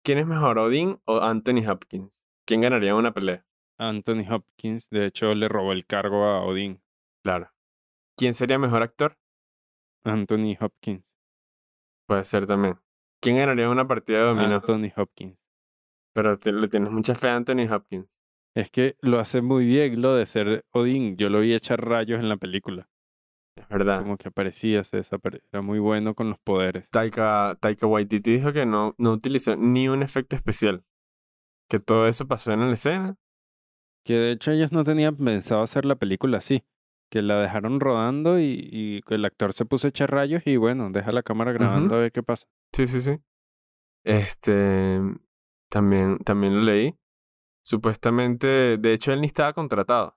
¿Quién 0.02 0.18
es 0.18 0.26
mejor, 0.26 0.58
Odín 0.58 1.00
o 1.04 1.20
Anthony 1.20 1.68
Hopkins? 1.68 2.24
¿Quién 2.46 2.60
ganaría 2.60 2.94
una 2.94 3.12
pelea? 3.12 3.46
Anthony 3.78 4.24
Hopkins, 4.30 4.88
de 4.90 5.06
hecho, 5.06 5.34
le 5.34 5.48
robó 5.48 5.72
el 5.72 5.86
cargo 5.86 6.24
a 6.24 6.44
Odín. 6.44 6.82
Claro. 7.22 7.52
¿Quién 8.16 8.34
sería 8.34 8.58
mejor 8.58 8.82
actor? 8.82 9.18
Anthony 10.04 10.56
Hopkins. 10.60 11.04
Puede 12.06 12.24
ser 12.24 12.46
también. 12.46 12.78
¿Quién 13.20 13.38
ganaría 13.38 13.68
una 13.68 13.88
partida 13.88 14.18
de 14.18 14.24
dominó? 14.24 14.56
Anthony 14.56 14.92
Hopkins. 14.96 15.38
Pero 16.14 16.38
te- 16.38 16.52
le 16.52 16.68
tienes 16.68 16.90
mucha 16.90 17.14
fe 17.14 17.28
a 17.28 17.36
Anthony 17.36 17.66
Hopkins. 17.70 18.06
Es 18.56 18.70
que 18.70 18.96
lo 19.00 19.18
hace 19.18 19.42
muy 19.42 19.66
bien 19.66 20.00
lo 20.00 20.14
de 20.14 20.26
ser 20.26 20.64
Odín. 20.72 21.16
Yo 21.16 21.28
lo 21.28 21.40
vi 21.40 21.52
echar 21.54 21.84
rayos 21.84 22.20
en 22.20 22.28
la 22.28 22.36
película. 22.36 22.88
Es 23.56 23.68
verdad. 23.68 24.00
Como 24.02 24.16
que 24.16 24.28
aparecía, 24.28 24.84
se 24.84 24.98
desaparecía. 24.98 25.48
Era 25.52 25.62
muy 25.62 25.78
bueno 25.80 26.14
con 26.14 26.28
los 26.28 26.38
poderes. 26.38 26.88
Taika, 26.90 27.56
Taika 27.60 27.86
Waititi 27.86 28.32
dijo 28.36 28.52
que 28.52 28.64
no, 28.66 28.94
no 28.98 29.12
utilizó 29.12 29.56
ni 29.56 29.88
un 29.88 30.02
efecto 30.02 30.36
especial. 30.36 30.84
Que 31.68 31.80
todo 31.80 32.06
eso 32.06 32.26
pasó 32.28 32.52
en 32.52 32.60
la 32.60 32.72
escena. 32.72 33.16
Que 34.04 34.14
de 34.14 34.32
hecho 34.32 34.50
ellos 34.52 34.70
no 34.70 34.84
tenían 34.84 35.16
pensado 35.16 35.62
hacer 35.62 35.84
la 35.84 35.96
película 35.96 36.38
así. 36.38 36.62
Que 37.10 37.22
la 37.22 37.40
dejaron 37.40 37.80
rodando 37.80 38.38
y, 38.38 38.68
y 38.70 39.00
el 39.08 39.24
actor 39.24 39.52
se 39.52 39.64
puso 39.64 39.86
a 39.86 39.90
echar 39.90 40.10
rayos 40.12 40.42
y 40.46 40.56
bueno, 40.56 40.90
deja 40.90 41.10
la 41.12 41.22
cámara 41.22 41.52
grabando 41.52 41.94
a 41.96 42.00
ver 42.00 42.12
qué 42.12 42.22
pasa. 42.22 42.46
Sí, 42.72 42.86
sí, 42.86 43.00
sí. 43.00 43.18
Este. 44.04 45.00
También, 45.74 46.18
también 46.18 46.54
lo 46.54 46.62
leí. 46.62 46.96
Supuestamente, 47.64 48.78
de 48.78 48.92
hecho, 48.92 49.12
él 49.12 49.20
ni 49.22 49.26
estaba 49.26 49.52
contratado. 49.52 50.16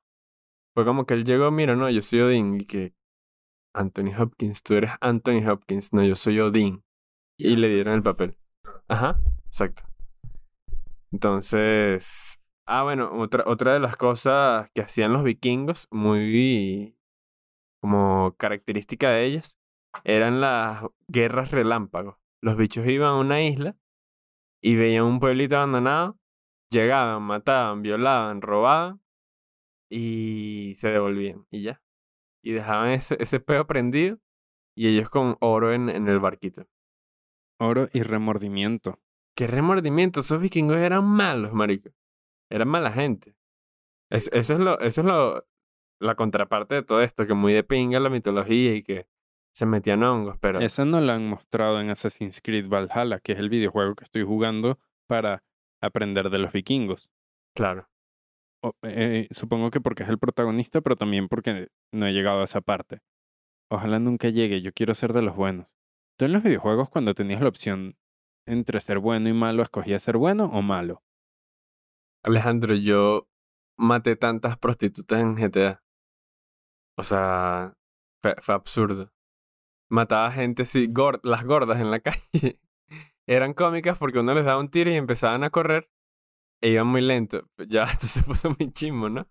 Fue 0.75 0.85
como 0.85 1.07
que 1.07 1.15
él 1.15 1.25
llegó, 1.25 1.49
mira, 1.49 1.75
no, 1.75 1.89
yo 1.89 2.03
soy 2.03 2.19
Odín. 2.19 2.61
Y 2.61 2.65
que. 2.65 2.93
Anthony 3.73 4.13
Hopkins, 4.15 4.61
tú 4.61 4.75
eres 4.75 4.91
Anthony 5.01 5.49
Hopkins. 5.49 5.93
No, 5.93 6.03
yo 6.03 6.15
soy 6.15 6.39
Odín. 6.41 6.83
Y 7.39 7.55
le 7.55 7.69
dieron 7.69 7.95
el 7.95 8.03
papel. 8.03 8.37
Ajá, 8.87 9.19
exacto. 9.47 9.81
Entonces. 11.11 12.39
Ah, 12.67 12.83
bueno, 12.83 13.09
otra, 13.19 13.43
otra 13.47 13.73
de 13.73 13.79
las 13.79 13.97
cosas 13.97 14.69
que 14.75 14.83
hacían 14.83 15.11
los 15.11 15.23
vikingos, 15.23 15.87
muy 15.89 16.95
como 17.81 18.35
característica 18.37 19.09
de 19.09 19.25
ellos, 19.25 19.57
eran 20.03 20.39
las 20.39 20.85
guerras 21.07 21.49
relámpagos. 21.49 22.17
Los 22.43 22.57
bichos 22.57 22.85
iban 22.85 23.09
a 23.09 23.19
una 23.19 23.41
isla 23.41 23.75
y 24.61 24.75
veían 24.75 25.05
un 25.05 25.19
pueblito 25.19 25.57
abandonado, 25.57 26.17
llegaban, 26.71 27.23
mataban, 27.23 27.81
violaban, 27.81 28.41
robaban 28.41 29.01
y 29.89 30.73
se 30.75 30.89
devolvían 30.89 31.45
y 31.51 31.63
ya. 31.63 31.81
Y 32.43 32.51
dejaban 32.53 32.89
ese, 32.91 33.17
ese 33.19 33.39
peo 33.39 33.67
prendido 33.67 34.19
y 34.75 34.87
ellos 34.87 35.09
con 35.09 35.37
oro 35.41 35.73
en, 35.73 35.89
en 35.89 36.07
el 36.07 36.19
barquito. 36.19 36.67
Oro 37.59 37.89
y 37.93 38.03
remordimiento. 38.03 38.99
Qué 39.35 39.47
remordimiento, 39.47 40.19
esos 40.19 40.41
vikingos 40.41 40.77
eran 40.77 41.05
malos, 41.05 41.53
marico. 41.53 41.89
Eran 42.51 42.67
mala 42.67 42.91
gente. 42.91 43.35
Es- 44.11 44.29
eso 44.33 44.53
es 44.55 44.59
lo, 44.59 44.79
eso 44.79 45.01
es 45.01 45.07
lo, 45.07 45.45
la 45.99 46.15
contraparte 46.15 46.75
de 46.75 46.83
todo 46.83 47.01
esto, 47.01 47.25
que 47.25 47.33
muy 47.33 47.53
de 47.53 47.63
pinga 47.63 47.99
la 47.99 48.09
mitología 48.09 48.75
y 48.75 48.83
que 48.83 49.07
se 49.57 49.65
metían 49.65 50.03
hongos, 50.03 50.37
pero 50.39 50.59
Esa 50.59 50.85
no 50.85 51.01
la 51.01 51.15
han 51.15 51.27
mostrado 51.27 51.81
en 51.81 51.89
Assassin's 51.89 52.41
Creed 52.41 52.67
Valhalla, 52.69 53.19
que 53.19 53.31
es 53.31 53.39
el 53.39 53.49
videojuego 53.49 53.95
que 53.95 54.03
estoy 54.03 54.21
jugando 54.21 54.77
para 55.07 55.43
aprender 55.81 56.29
de 56.29 56.37
los 56.37 56.51
vikingos. 56.51 57.09
claro. 57.55 57.89
O- 58.63 58.73
eh, 58.83 59.27
supongo 59.31 59.71
que 59.71 59.81
porque 59.81 60.03
es 60.03 60.09
el 60.09 60.19
protagonista, 60.19 60.81
pero 60.81 60.95
también 60.95 61.27
porque 61.27 61.69
no 61.91 62.05
he 62.05 62.13
llegado 62.13 62.41
a 62.41 62.43
esa 62.43 62.61
parte. 62.61 63.01
Ojalá 63.71 63.97
nunca 63.97 64.29
llegue, 64.29 64.61
yo 64.61 64.71
quiero 64.73 64.93
ser 64.93 65.11
de 65.13 65.23
los 65.23 65.35
buenos. 65.35 65.67
¿Tú 66.19 66.25
en 66.25 66.33
los 66.33 66.43
videojuegos 66.43 66.89
cuando 66.91 67.15
tenías 67.15 67.41
la 67.41 67.49
opción 67.49 67.97
entre 68.47 68.79
ser 68.79 68.99
bueno 68.99 69.27
y 69.27 69.33
malo, 69.33 69.63
escogías 69.63 70.03
ser 70.03 70.17
bueno 70.17 70.45
o 70.53 70.61
malo? 70.61 71.03
Alejandro, 72.23 72.75
yo 72.75 73.27
maté 73.77 74.15
tantas 74.15 74.57
prostitutas 74.57 75.19
en 75.19 75.35
GTA. 75.35 75.83
O 76.97 77.03
sea, 77.03 77.73
fue, 78.21 78.35
fue 78.41 78.55
absurdo. 78.55 79.11
Mataba 79.89 80.31
gente 80.31 80.63
así, 80.63 80.87
gor- 80.87 81.19
las 81.23 81.43
gordas 81.45 81.79
en 81.79 81.91
la 81.91 81.99
calle. 82.01 82.59
Eran 83.27 83.53
cómicas 83.53 83.97
porque 83.97 84.19
uno 84.19 84.33
les 84.33 84.45
daba 84.45 84.59
un 84.59 84.69
tiro 84.69 84.89
y 84.91 84.95
empezaban 84.95 85.43
a 85.43 85.49
correr 85.49 85.89
e 86.61 86.69
iban 86.71 86.87
muy 86.87 87.01
lento. 87.01 87.47
Ya, 87.67 87.83
esto 87.91 88.07
se 88.07 88.23
puso 88.23 88.55
muy 88.57 88.71
chimbo, 88.71 89.09
¿no? 89.09 89.27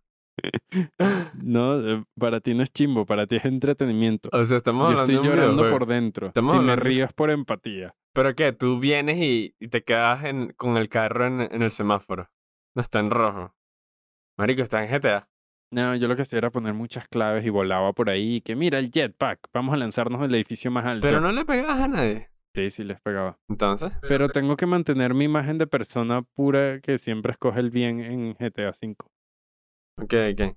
No, 1.42 1.80
eh, 1.80 2.04
para 2.18 2.40
ti 2.40 2.52
no 2.54 2.62
es 2.62 2.70
chimbo, 2.70 3.06
para 3.06 3.26
ti 3.26 3.36
es 3.36 3.44
entretenimiento. 3.44 4.28
O 4.32 4.44
sea, 4.44 4.58
estamos 4.58 4.90
Yo 4.90 4.98
hablando 5.00 5.12
estoy 5.12 5.14
de 5.14 5.30
un 5.30 5.36
llorando 5.40 5.70
por 5.70 5.86
dentro. 5.86 6.26
Estamos 6.28 6.52
si 6.52 6.56
me 6.58 6.62
hablando- 6.72 6.82
río 6.84 7.04
es 7.06 7.12
por 7.12 7.30
empatía. 7.30 7.94
¿Pero 8.12 8.34
qué? 8.34 8.52
Tú 8.52 8.78
vienes 8.78 9.18
y, 9.18 9.54
y 9.58 9.68
te 9.68 9.82
quedas 9.84 10.24
en, 10.24 10.52
con 10.54 10.76
el 10.76 10.88
carro 10.88 11.26
en, 11.26 11.40
en 11.40 11.62
el 11.62 11.70
semáforo. 11.70 12.30
No 12.74 12.82
está 12.82 12.98
en 13.00 13.10
rojo. 13.10 13.54
Marico, 14.38 14.62
está 14.62 14.84
en 14.84 14.90
GTA. 14.90 15.28
No, 15.72 15.94
yo 15.96 16.06
lo 16.08 16.16
que 16.16 16.22
hacía 16.22 16.38
era 16.38 16.50
poner 16.50 16.74
muchas 16.74 17.08
claves 17.08 17.44
y 17.44 17.50
volaba 17.50 17.92
por 17.92 18.08
ahí. 18.10 18.40
Que 18.40 18.54
mira 18.56 18.78
el 18.78 18.90
jetpack, 18.90 19.48
vamos 19.52 19.74
a 19.74 19.76
lanzarnos 19.76 20.20
del 20.20 20.34
edificio 20.34 20.70
más 20.70 20.84
alto. 20.86 21.06
Pero 21.06 21.20
no 21.20 21.32
le 21.32 21.44
pegabas 21.44 21.80
a 21.80 21.88
nadie. 21.88 22.30
Sí, 22.54 22.70
sí 22.70 22.84
les 22.84 23.00
pegaba. 23.00 23.38
Entonces. 23.48 23.92
Pero 24.08 24.28
tengo 24.30 24.56
que 24.56 24.66
mantener 24.66 25.12
mi 25.12 25.24
imagen 25.24 25.58
de 25.58 25.66
persona 25.66 26.22
pura 26.22 26.80
que 26.80 26.96
siempre 26.98 27.32
escoge 27.32 27.60
el 27.60 27.70
bien 27.70 28.00
en 28.00 28.34
GTA 28.34 28.70
V. 28.70 28.96
Ok, 29.98 30.14
ok. 30.32 30.56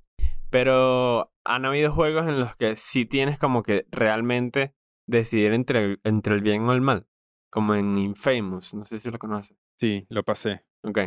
Pero 0.50 1.32
han 1.46 1.66
habido 1.66 1.92
juegos 1.92 2.28
en 2.28 2.40
los 2.40 2.56
que 2.56 2.76
sí 2.76 3.06
tienes 3.06 3.38
como 3.38 3.64
que 3.64 3.86
realmente 3.92 4.74
decidir 5.08 5.54
entre, 5.54 5.84
el- 5.86 6.00
entre 6.04 6.36
el 6.36 6.42
bien 6.42 6.64
o 6.64 6.74
el 6.74 6.82
mal. 6.82 7.08
Como 7.52 7.74
en 7.76 7.98
Infamous, 7.98 8.74
no 8.76 8.86
sé 8.86 9.00
si 9.00 9.10
lo 9.12 9.18
conoces. 9.20 9.58
Sí, 9.80 10.06
lo 10.10 10.24
pasé. 10.24 10.64
Ok, 10.84 11.00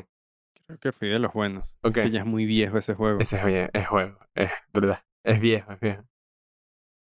Creo 0.73 0.79
que 0.81 0.93
fui 0.93 1.09
de 1.09 1.19
los 1.19 1.33
buenos. 1.33 1.77
ok. 1.83 1.95
Que 1.95 2.11
ya 2.11 2.21
es 2.21 2.27
muy 2.27 2.47
viejo 2.47 2.79
ese 2.79 2.95
juego. 2.95 3.21
Ese 3.21 3.37
es, 3.65 3.71
es 3.73 3.87
juego, 3.89 4.19
es 4.35 4.51
verdad. 4.73 5.05
Es 5.25 5.41
viejo, 5.41 5.73
es 5.73 5.81
viejo. 5.81 6.05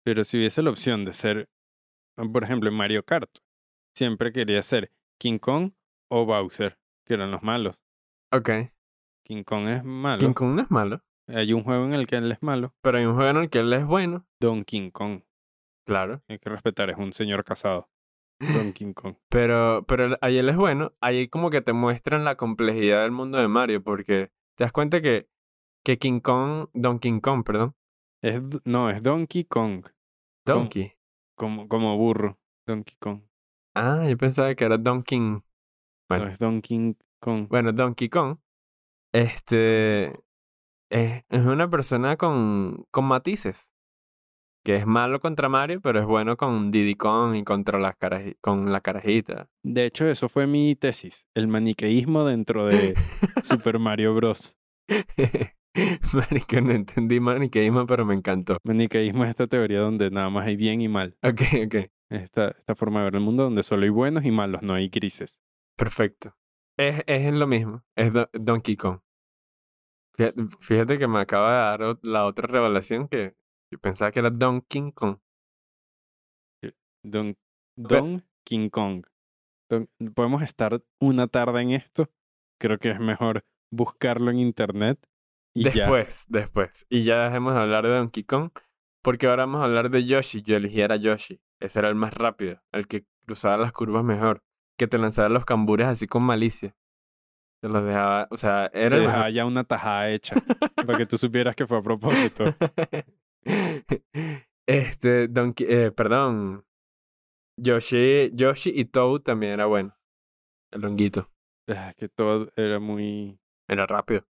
Pero 0.05 0.25
si 0.25 0.37
hubiese 0.39 0.63
la 0.63 0.71
opción 0.71 1.05
de 1.05 1.13
ser, 1.13 1.49
por 2.33 2.43
ejemplo, 2.45 2.69
en 2.69 2.75
Mario 2.77 3.05
Kart, 3.05 3.31
siempre 3.97 4.33
quería 4.33 4.63
ser 4.63 4.91
King 5.19 5.39
Kong 5.39 5.73
o 6.11 6.27
Bowser, 6.27 6.79
que 7.07 7.15
eran 7.15 7.31
los 7.31 7.43
malos. 7.43 7.79
Ok. 8.33 8.51
King 9.25 9.45
Kong 9.45 9.69
es 9.69 9.85
malo. 9.85 10.19
King 10.19 10.33
Kong 10.33 10.57
no 10.57 10.63
es 10.63 10.71
malo, 10.71 11.01
Hay 11.29 11.53
un 11.53 11.63
juego 11.63 11.85
en 11.85 11.95
el 11.95 12.07
que 12.07 12.17
él 12.17 12.33
es 12.33 12.43
malo. 12.43 12.75
pero 12.83 12.99
hay 12.99 13.05
un 13.05 13.15
juego 13.15 13.31
en 13.31 13.37
el 13.37 13.51
que 13.51 13.61
él 13.61 13.73
es 13.73 13.87
bueno. 13.87 14.27
Donkey 14.41 14.91
Kong. 14.91 15.23
Claro. 15.87 16.23
Hay 16.29 16.39
que 16.39 16.51
respetar, 16.51 16.91
es 16.91 16.99
un 16.99 17.13
señor 17.13 17.45
casado. 17.45 17.89
Donkey 18.55 18.93
Kong. 18.95 19.17
Pero, 19.29 19.85
pero 19.87 20.17
ahí 20.21 20.39
él 20.39 20.49
es 20.49 20.57
bueno. 20.57 20.93
Ahí 21.01 21.29
como 21.29 21.51
que 21.51 21.61
te 21.61 21.73
muestran 21.73 22.25
la 22.25 22.37
complejidad 22.37 23.03
del 23.03 23.13
mundo 23.13 23.39
de 23.39 23.49
Mario, 23.49 23.83
porque 23.83 24.31
te 24.57 24.65
das 24.65 24.73
cuenta 24.73 25.01
que, 25.01 25.29
que 25.85 25.99
King 25.99 26.21
Kong, 26.21 26.69
Donkey 26.75 27.21
Kong, 27.21 27.45
perdón, 27.45 27.75
Es, 28.23 28.41
no, 28.65 28.91
es 28.91 29.03
Donkey 29.03 29.45
Kong. 29.45 29.87
Donkey. 30.47 30.93
Como, 31.37 31.69
como 31.69 31.97
burro. 31.97 32.39
Donkey 32.67 32.97
Kong. 32.99 33.23
Ah, 33.75 34.07
yo 34.09 34.17
pensaba 34.17 34.55
que 34.55 34.65
era 34.65 34.79
Donkey. 34.79 35.19
Bueno. 36.09 36.25
No 36.25 36.31
es 36.31 36.39
Donkey 36.39 36.97
Kong. 37.21 37.49
Bueno, 37.49 37.73
Donkey 37.73 38.09
Kong, 38.09 38.39
este, 39.13 40.09
es, 40.91 41.25
es 41.29 41.47
una 41.47 41.69
persona 41.71 42.17
con, 42.17 42.85
con 42.91 43.07
matices, 43.07 43.72
que 44.65 44.77
es 44.77 44.87
malo 44.87 45.21
contra 45.21 45.49
Mario, 45.49 45.81
pero 45.81 45.99
es 46.01 46.07
bueno 46.07 46.37
con 46.37 46.71
Diddy 46.71 46.95
Kong 46.95 47.35
y 47.37 47.45
contra 47.45 47.79
las 47.79 47.97
con 48.41 48.73
la 48.73 48.81
carajita. 48.81 49.49
De 49.63 49.85
hecho, 49.87 50.09
eso 50.09 50.29
fue 50.29 50.47
mi 50.47 50.77
tesis. 50.77 51.27
El 51.35 51.49
maniqueísmo 51.49 52.25
dentro 52.25 52.67
de 52.67 52.95
Super 53.43 53.79
Mario 53.79 54.15
Bros. 54.15 54.57
Marico, 56.13 56.61
no 56.61 56.73
entendí 56.73 57.19
maniqueísmo, 57.19 57.87
pero 57.87 58.05
me 58.05 58.15
encantó. 58.15 58.59
Maniqueísmo 58.65 59.25
es 59.25 59.31
esta 59.31 59.47
teoría 59.47 59.81
donde 59.81 60.11
nada 60.11 60.29
más 60.31 60.47
hay 60.47 60.57
bien 60.57 60.81
y 60.81 60.89
mal. 60.89 61.17
Ok, 61.23 61.41
ok, 61.67 61.91
Esta, 62.11 62.49
esta 62.51 62.75
forma 62.75 63.01
de 63.01 63.05
ver 63.07 63.15
el 63.17 63.23
mundo 63.23 63.45
donde 63.45 63.63
solo 63.63 63.85
hay 63.85 63.89
buenos 63.89 64.25
y 64.25 64.31
malos, 64.31 64.63
no 64.63 64.75
hay 64.75 64.89
grises. 64.89 65.39
perfecto. 65.77 66.37
Es, 66.79 67.03
es 67.07 67.33
lo 67.33 67.47
mismo, 67.47 67.85
es 67.97 68.13
Do- 68.13 68.29
Donkey 68.33 68.77
Kong. 68.77 69.01
Fíjate, 70.15 70.43
fíjate 70.61 70.99
que 70.99 71.09
me 71.09 71.21
acaba 71.21 71.51
de 71.79 71.85
dar 71.87 71.99
la 72.03 72.27
otra 72.27 72.47
revelación 72.47 73.09
que 73.09 73.35
yo 73.73 73.79
pensaba 73.79 74.11
que 74.13 74.21
era 74.21 74.31
Donkey 74.31 74.93
Kong. 74.93 75.17
Don, 77.05 77.37
Don 77.77 78.25
King 78.47 78.69
Kong. 78.69 79.05
Don- 79.69 79.89
Podemos 80.15 80.43
estar 80.43 80.83
una 81.01 81.27
tarde 81.27 81.63
en 81.63 81.71
esto. 81.71 82.09
Creo 82.61 82.79
que 82.79 82.91
es 82.91 83.01
mejor 83.01 83.45
buscarlo 83.73 84.31
en 84.31 84.39
internet. 84.39 85.05
Y 85.55 85.65
ya. 85.65 85.71
Después, 85.73 86.27
después. 86.29 86.87
Y 86.89 87.03
ya 87.05 87.25
dejemos 87.25 87.55
de 87.55 87.61
hablar 87.61 87.85
de 87.85 87.97
Donkey 87.97 88.25
Kong, 88.25 88.51
porque 89.03 89.27
ahora 89.27 89.45
vamos 89.47 89.63
a 89.63 89.65
hablar 89.65 89.91
de 89.91 90.05
Yoshi. 90.07 90.43
Yo 90.43 90.57
elegiera 90.57 90.97
Yoshi. 90.97 91.41
Ese 91.61 91.79
era 91.81 91.89
el 91.89 91.95
más 91.95 92.15
rápido, 92.15 92.63
el 92.73 92.87
que 92.87 93.05
cruzaba 93.25 93.57
las 93.57 93.73
curvas 93.73 94.05
mejor, 94.05 94.43
que 94.79 94.87
te 94.87 94.99
lanzaba 94.99 95.29
los 95.29 95.45
cambures 95.45 95.87
así 95.89 96.07
con 96.07 96.23
malicia. 96.23 96.75
Te 97.63 97.69
los 97.69 97.85
dejaba, 97.85 98.27
o 98.31 98.37
sea, 98.37 98.69
Te 98.71 98.83
era 98.85 98.97
el 98.97 99.03
dejaba 99.03 99.19
mejor. 99.25 99.33
ya 99.35 99.47
una 99.47 99.65
tajada 99.65 100.11
hecha. 100.11 100.35
para 100.75 100.99
que 100.99 101.07
tú 101.07 101.17
supieras 101.19 101.55
que 101.57 101.67
fue 101.67 101.79
a 101.79 101.83
propósito. 101.83 102.45
este, 104.67 105.29
Donkey, 105.29 105.67
eh, 105.69 105.93
perdón. 105.93 106.65
Yoshi, 107.59 108.31
Yoshi 108.35 108.71
y 108.75 108.85
Toad 108.87 109.21
también 109.21 109.53
era 109.53 109.67
bueno. 109.67 109.97
El 110.73 110.85
honguito. 110.85 111.31
Ah, 111.69 111.93
que 111.97 112.09
todo 112.09 112.51
era 112.57 112.81
muy. 112.81 113.39
Era 113.69 113.87
rápido. 113.87 114.27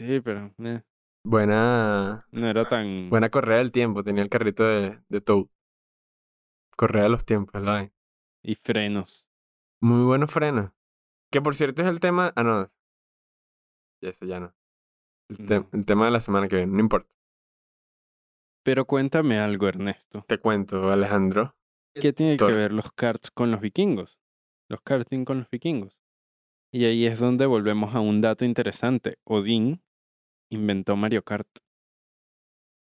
Sí, 0.00 0.20
pero 0.20 0.54
eh, 0.58 0.82
Buena, 1.26 2.26
no 2.30 2.48
era 2.48 2.68
tan. 2.68 3.10
buena 3.10 3.28
correa 3.30 3.58
del 3.58 3.72
tiempo. 3.72 4.04
Tenía 4.04 4.22
el 4.22 4.28
carrito 4.30 4.64
de, 4.64 5.02
de 5.08 5.20
Toad. 5.20 5.46
Correa 6.76 7.02
de 7.04 7.08
los 7.08 7.24
tiempos, 7.24 7.60
la 7.60 7.72
vaina. 7.72 7.92
Y 8.44 8.54
frenos. 8.54 9.26
Muy 9.82 10.04
buenos 10.04 10.30
frenos. 10.32 10.70
Que 11.32 11.42
por 11.42 11.54
cierto 11.56 11.82
es 11.82 11.88
el 11.88 12.00
tema. 12.00 12.32
Ah, 12.36 12.44
no. 12.44 12.70
Ya 14.00 14.10
eso 14.10 14.24
ya 14.24 14.38
no. 14.40 14.54
El, 15.28 15.36
te- 15.46 15.60
No. 15.60 15.68
el 15.72 15.84
tema 15.84 16.04
de 16.06 16.12
la 16.12 16.20
semana 16.20 16.48
que 16.48 16.56
viene, 16.56 16.72
no 16.72 16.80
importa. 16.80 17.10
Pero 18.68 18.84
cuéntame 18.84 19.38
algo, 19.38 19.66
Ernesto. 19.66 20.26
Te 20.28 20.36
cuento, 20.36 20.92
Alejandro. 20.92 21.56
¿Qué 21.94 22.12
tiene 22.12 22.36
que 22.36 22.52
ver 22.52 22.70
los 22.70 22.92
karts 22.92 23.30
con 23.30 23.50
los 23.50 23.62
vikingos? 23.62 24.20
Los 24.68 24.82
karting 24.82 25.24
con 25.24 25.38
los 25.38 25.48
vikingos. 25.48 26.02
Y 26.70 26.84
ahí 26.84 27.06
es 27.06 27.18
donde 27.18 27.46
volvemos 27.46 27.94
a 27.94 28.00
un 28.00 28.20
dato 28.20 28.44
interesante. 28.44 29.16
Odín 29.24 29.82
inventó 30.50 30.96
Mario 30.96 31.22
Kart. 31.24 31.48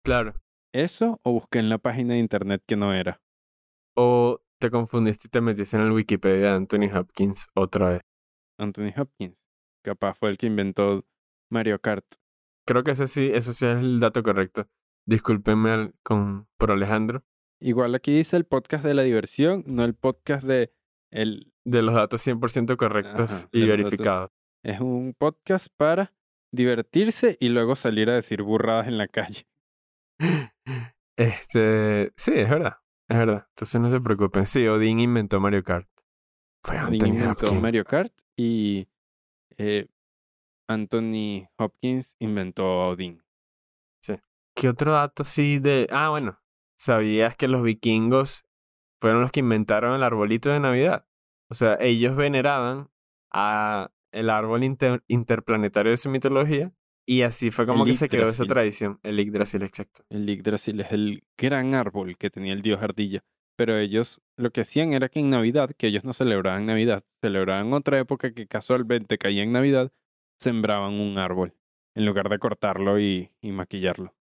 Claro. 0.05 0.35
¿Eso 0.73 1.19
o 1.23 1.33
busqué 1.33 1.59
en 1.59 1.67
la 1.67 1.77
página 1.77 2.13
de 2.13 2.21
internet 2.21 2.63
que 2.65 2.77
no 2.77 2.93
era? 2.93 3.21
O 3.97 4.39
te 4.61 4.71
confundiste 4.71 5.27
y 5.27 5.29
te 5.29 5.41
metiste 5.41 5.75
en 5.75 5.83
el 5.83 5.91
Wikipedia 5.91 6.51
de 6.51 6.55
Anthony 6.55 6.97
Hopkins 6.97 7.49
otra 7.53 7.89
vez. 7.89 8.01
Anthony 8.57 8.93
Hopkins. 8.95 9.43
Capaz 9.83 10.13
fue 10.13 10.29
el 10.29 10.37
que 10.37 10.47
inventó 10.47 11.05
Mario 11.51 11.81
Kart. 11.81 12.05
Creo 12.65 12.85
que 12.85 12.91
ese 12.91 13.07
sí, 13.07 13.29
eso 13.33 13.51
sí 13.51 13.65
es 13.65 13.77
el 13.77 13.99
dato 13.99 14.23
correcto. 14.23 14.69
Discúlpenme 15.07 15.71
al- 15.71 15.93
con, 16.03 16.47
por 16.57 16.71
Alejandro. 16.71 17.23
Igual 17.61 17.95
aquí 17.95 18.15
dice 18.15 18.35
el 18.37 18.45
podcast 18.45 18.83
de 18.83 18.93
la 18.93 19.03
diversión, 19.03 19.63
no 19.67 19.83
el 19.85 19.95
podcast 19.95 20.45
de 20.45 20.73
el 21.11 21.53
De 21.63 21.81
los 21.81 21.95
datos 21.95 22.25
100% 22.25 22.75
correctos 22.75 23.31
Ajá, 23.45 23.49
y 23.51 23.65
verificados. 23.65 24.31
es 24.63 24.79
un 24.81 25.13
podcast 25.17 25.67
para 25.77 26.13
divertirse 26.53 27.37
y 27.39 27.49
luego 27.49 27.75
salir 27.75 28.09
a 28.09 28.15
decir 28.15 28.41
burradas 28.41 28.87
en 28.87 28.97
la 28.97 29.07
calle. 29.07 29.47
Este, 31.17 32.11
sí, 32.17 32.33
es 32.35 32.49
verdad. 32.49 32.77
Es 33.07 33.17
verdad. 33.17 33.45
Entonces 33.49 33.79
no 33.81 33.89
se 33.89 34.01
preocupen. 34.01 34.45
Sí, 34.45 34.67
Odín 34.67 34.99
inventó 34.99 35.39
Mario 35.39 35.63
Kart. 35.63 35.87
Fue 36.63 36.77
Anthony 36.77 37.07
inventó 37.07 37.45
Hopkins. 37.45 37.61
Mario 37.61 37.85
Kart 37.85 38.13
y 38.35 38.87
eh, 39.57 39.87
Anthony 40.67 41.47
Hopkins 41.57 42.15
inventó 42.19 42.65
a 42.81 42.89
Odín. 42.89 43.23
¿Qué 44.55 44.69
otro 44.69 44.93
dato 44.93 45.23
sí 45.23 45.59
de...? 45.59 45.87
Ah, 45.91 46.09
bueno. 46.09 46.39
¿Sabías 46.77 47.35
que 47.35 47.47
los 47.47 47.63
vikingos 47.63 48.45
fueron 48.99 49.21
los 49.21 49.31
que 49.31 49.41
inventaron 49.41 49.93
el 49.95 50.03
arbolito 50.03 50.49
de 50.49 50.59
Navidad? 50.59 51.05
O 51.49 51.53
sea, 51.53 51.77
ellos 51.79 52.15
veneraban 52.15 52.89
a 53.31 53.91
el 54.11 54.29
árbol 54.29 54.63
inter- 54.63 55.03
interplanetario 55.07 55.91
de 55.91 55.97
su 55.97 56.09
mitología. 56.09 56.73
Y 57.07 57.21
así 57.21 57.51
fue 57.51 57.67
como 57.67 57.83
El 57.83 57.91
que 57.91 57.97
se 57.97 58.09
quedó 58.09 58.29
esa 58.29 58.45
tradición. 58.45 58.99
El 59.03 59.19
Yggdrasil, 59.19 59.61
exacto. 59.61 60.03
El 60.09 60.25
Yggdrasil 60.25 60.79
es 60.79 60.91
el 60.91 61.23
gran 61.37 61.75
árbol 61.75 62.17
que 62.17 62.29
tenía 62.29 62.53
el 62.53 62.61
dios 62.61 62.81
ardilla. 62.81 63.23
Pero 63.57 63.77
ellos 63.77 64.21
lo 64.37 64.51
que 64.51 64.61
hacían 64.61 64.93
era 64.93 65.07
que 65.07 65.19
en 65.19 65.29
Navidad, 65.29 65.69
que 65.77 65.87
ellos 65.87 66.03
no 66.03 66.13
celebraban 66.13 66.65
Navidad, 66.65 67.03
celebraban 67.21 67.71
otra 67.73 67.99
época 67.99 68.33
que 68.33 68.47
casualmente 68.47 69.17
caía 69.17 69.43
en 69.43 69.51
Navidad, 69.51 69.93
sembraban 70.39 70.93
un 70.93 71.17
árbol 71.19 71.53
en 71.93 72.05
lugar 72.05 72.27
de 72.27 72.39
cortarlo 72.39 72.99
y, 72.99 73.31
y 73.39 73.51
maquillarlo. 73.51 74.13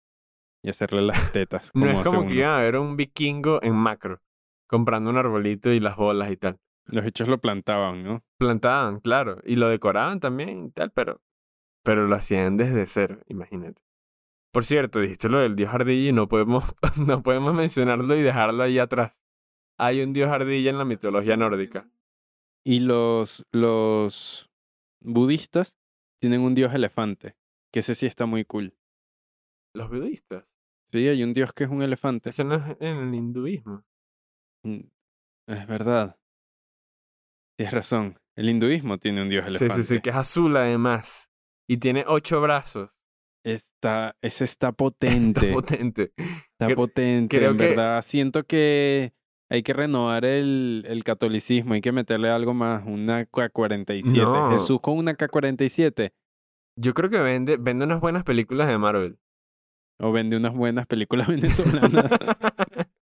Y 0.63 0.71
hacerle 0.71 1.03
las 1.03 1.33
tetas. 1.33 1.73
No 1.75 1.87
Como 1.87 1.91
es 1.91 1.97
hace 2.01 2.05
como 2.05 2.21
uno. 2.21 2.29
que 2.29 2.35
iban 2.37 2.51
a 2.51 2.59
ver 2.61 2.77
un 2.77 2.97
vikingo 2.97 3.61
en 3.63 3.75
macro, 3.75 4.23
comprando 4.69 5.11
un 5.11 5.17
arbolito 5.17 5.73
y 5.73 5.81
las 5.81 5.97
bolas 5.97 6.31
y 6.31 6.37
tal. 6.37 6.59
Los 6.87 7.05
hechos 7.07 7.29
lo 7.29 7.41
plantaban, 7.41 8.03
¿no? 8.05 8.25
Plantaban, 8.39 9.01
claro, 9.01 9.39
y 9.45 9.57
lo 9.57 9.69
decoraban 9.69 10.21
también 10.21 10.67
y 10.67 10.71
tal, 10.71 10.91
pero, 10.93 11.21
pero 11.83 12.07
lo 12.07 12.15
hacían 12.17 12.57
desde 12.57 12.87
cero, 12.87 13.19
imagínate. 13.29 13.83
Por 14.53 14.65
cierto, 14.65 15.01
dijiste 15.01 15.29
lo 15.29 15.39
del 15.39 15.57
dios 15.57 15.73
ardilla 15.73 16.11
y 16.11 16.13
no 16.13 16.29
podemos, 16.29 16.65
no 17.07 17.23
podemos 17.23 17.55
mencionarlo 17.55 18.15
y 18.17 18.23
dejarlo 18.23 18.63
ahí 18.63 18.79
atrás. 18.79 19.25
Hay 19.79 20.03
un 20.03 20.13
dios 20.13 20.31
ardilla 20.31 20.71
en 20.71 20.79
la 20.79 20.85
mitología 20.85 21.37
nórdica. 21.37 21.89
Y 22.65 22.81
los, 22.81 23.45
los 23.51 24.51
budistas 25.01 25.77
tienen 26.21 26.43
un 26.43 26.55
dios 26.55 26.73
elefante, 26.75 27.37
que 27.73 27.81
ese 27.81 27.95
sí 27.97 28.07
está 28.07 28.27
muy 28.27 28.45
cool. 28.45 28.75
Los 29.75 29.89
budistas. 29.89 30.45
Sí, 30.93 31.09
hay 31.09 31.23
un 31.23 31.33
dios 31.33 31.53
que 31.53 31.65
es 31.65 31.71
un 31.71 31.83
elefante. 31.83 32.31
Ese 32.31 32.45
no 32.45 32.57
es 32.57 32.77
en 32.81 32.97
el 32.99 33.15
hinduismo. 33.15 33.85
Mm, 34.65 34.81
Es 35.49 35.67
verdad. 35.67 36.19
Tienes 37.59 37.73
razón. 37.75 38.19
El 38.37 38.49
hinduismo 38.49 38.99
tiene 38.99 39.23
un 39.23 39.29
dios 39.29 39.45
Sí, 39.45 39.51
elefante. 39.51 39.83
sí, 39.83 39.97
sí, 39.97 40.01
que 40.03 40.11
es 40.11 40.17
azul 40.17 40.57
además. 40.57 41.31
Y 41.69 41.79
tiene 41.79 42.05
ocho 42.07 42.41
brazos. 42.41 43.01
Está, 43.45 44.17
ese 44.23 44.45
está 44.45 44.69
Está 44.69 44.73
potente. 44.73 45.53
potente. 45.53 46.13
Está 46.17 46.75
potente, 46.75 47.37
creo 47.39 47.51
en 47.53 47.57
que- 47.57 47.69
verdad. 47.69 48.03
Siento 48.03 48.45
que 48.45 49.13
hay 49.51 49.63
que 49.63 49.73
renovar 49.73 50.25
el, 50.25 50.85
el 50.87 51.05
catolicismo. 51.05 51.75
Hay 51.75 51.81
que 51.81 51.93
meterle 51.93 52.29
algo 52.31 52.55
más. 52.55 52.85
Una 52.87 53.25
K-47. 53.27 54.05
No. 54.23 54.51
Jesús 54.51 54.81
con 54.81 54.97
una 54.99 55.15
K-47. 55.15 56.13
Yo 56.79 56.95
creo 56.95 57.11
que 57.11 57.19
vende, 57.21 57.57
vende 57.59 57.85
unas 57.85 58.01
buenas 58.01 58.25
películas 58.25 58.69
de 58.69 58.79
Marvel. 58.79 59.19
O 60.01 60.13
vende 60.13 60.37
unas 60.37 60.55
buenas 60.55 60.87
películas 60.87 61.27
venezolanas. 61.29 62.11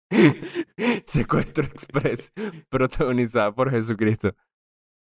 Secuestro 1.06 1.66
Express, 1.66 2.32
protagonizada 2.70 3.54
por 3.54 3.72
Jesucristo. 3.72 4.36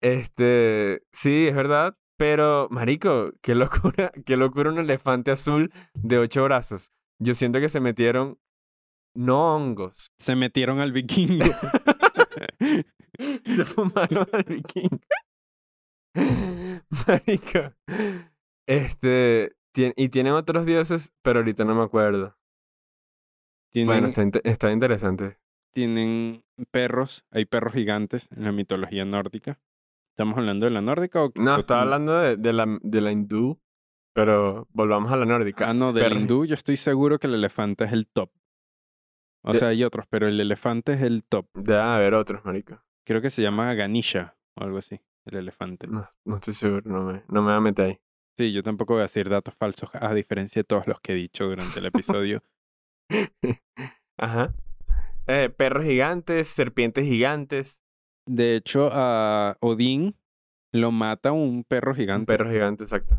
Este, 0.00 1.02
sí, 1.12 1.48
es 1.48 1.54
verdad, 1.54 1.96
pero, 2.16 2.68
marico, 2.70 3.32
qué 3.42 3.54
locura, 3.54 4.12
qué 4.26 4.36
locura 4.36 4.70
un 4.70 4.78
elefante 4.78 5.30
azul 5.30 5.72
de 5.94 6.18
ocho 6.18 6.44
brazos. 6.44 6.92
Yo 7.20 7.34
siento 7.34 7.60
que 7.60 7.68
se 7.68 7.80
metieron, 7.80 8.38
no 9.14 9.54
hongos, 9.54 10.12
Se 10.18 10.36
metieron 10.36 10.80
al 10.80 10.92
vikingo. 10.92 11.44
se 13.18 13.64
fumaron 13.64 14.26
al 14.32 14.44
vikingo. 14.44 15.00
Marico, 17.06 17.74
este, 18.66 19.52
tien- 19.82 19.94
y 19.96 20.08
tienen 20.08 20.32
otros 20.34 20.66
dioses, 20.66 21.12
pero 21.22 21.40
ahorita 21.40 21.64
no 21.64 21.74
me 21.74 21.82
acuerdo. 21.82 22.36
Tienen, 23.70 23.86
Bueno, 23.88 24.08
está, 24.08 24.40
está 24.44 24.72
interesante. 24.72 25.38
tienen 25.72 26.44
perros. 26.70 27.24
Hay 27.30 27.44
perros 27.44 27.74
gigantes 27.74 28.28
en 28.34 28.44
la 28.44 28.52
mitología 28.52 29.04
nórdica. 29.04 29.60
¿Estamos 30.12 30.36
hablando 30.38 30.66
de 30.66 30.70
la 30.72 30.80
nórdica 30.80 31.22
o 31.22 31.32
No, 31.36 31.56
o 31.56 31.58
estaba 31.60 31.82
hablando 31.82 32.18
de, 32.18 32.36
de 32.36 32.52
la, 32.52 32.66
de 32.82 33.00
la 33.00 33.12
hindú, 33.12 33.60
pero 34.14 34.66
volvamos 34.72 35.12
a 35.12 35.16
la 35.16 35.26
nórdica. 35.26 35.68
Ah, 35.70 35.74
no, 35.74 35.92
del 35.92 36.04
Perros- 36.04 36.18
hindú 36.22 36.44
yo 36.46 36.54
estoy 36.54 36.76
seguro 36.76 37.18
que 37.18 37.26
el 37.28 37.34
elefante 37.34 37.84
es 37.84 37.92
el 37.92 38.08
top. 38.08 38.30
O 39.44 39.52
De- 39.52 39.58
sea, 39.60 39.68
hay 39.68 39.84
otros, 39.84 40.06
pero 40.10 40.26
el 40.26 40.40
elefante 40.40 40.94
es 40.94 41.02
el 41.02 41.22
top. 41.24 41.46
Debe 41.54 41.80
haber 41.80 42.14
otros, 42.14 42.44
marico. 42.44 42.82
Creo 43.04 43.20
que 43.22 43.30
se 43.30 43.42
llama 43.42 43.72
Ganisha 43.74 44.36
o 44.56 44.64
algo 44.64 44.78
así, 44.78 45.00
el 45.26 45.36
elefante. 45.36 45.86
No, 45.86 46.08
no 46.24 46.34
estoy 46.36 46.54
seguro, 46.54 46.82
no 46.90 47.04
me, 47.04 47.22
no 47.28 47.42
me 47.42 47.48
voy 47.50 47.54
a 47.56 47.60
meter 47.60 47.86
ahí. 47.86 48.00
Sí, 48.38 48.52
yo 48.52 48.62
tampoco 48.62 48.92
voy 48.94 49.00
a 49.00 49.02
decir 49.02 49.28
datos 49.28 49.54
falsos, 49.56 49.90
a 49.94 50.14
diferencia 50.14 50.60
de 50.60 50.64
todos 50.64 50.86
los 50.86 51.00
que 51.00 51.12
he 51.12 51.16
dicho 51.16 51.46
durante 51.46 51.80
el 51.80 51.86
episodio. 51.86 52.40
Ajá. 54.16 54.54
Eh, 55.26 55.50
perros 55.50 55.84
gigantes, 55.84 56.46
serpientes 56.46 57.04
gigantes. 57.04 57.80
De 58.26 58.54
hecho, 58.54 58.90
a 58.92 59.56
Odín 59.60 60.16
lo 60.72 60.92
mata 60.92 61.32
un 61.32 61.64
perro 61.64 61.90
Un 61.90 61.96
gigante. 61.96 62.26
perro 62.26 62.50
gigante, 62.50 62.84
exacto. 62.84 63.18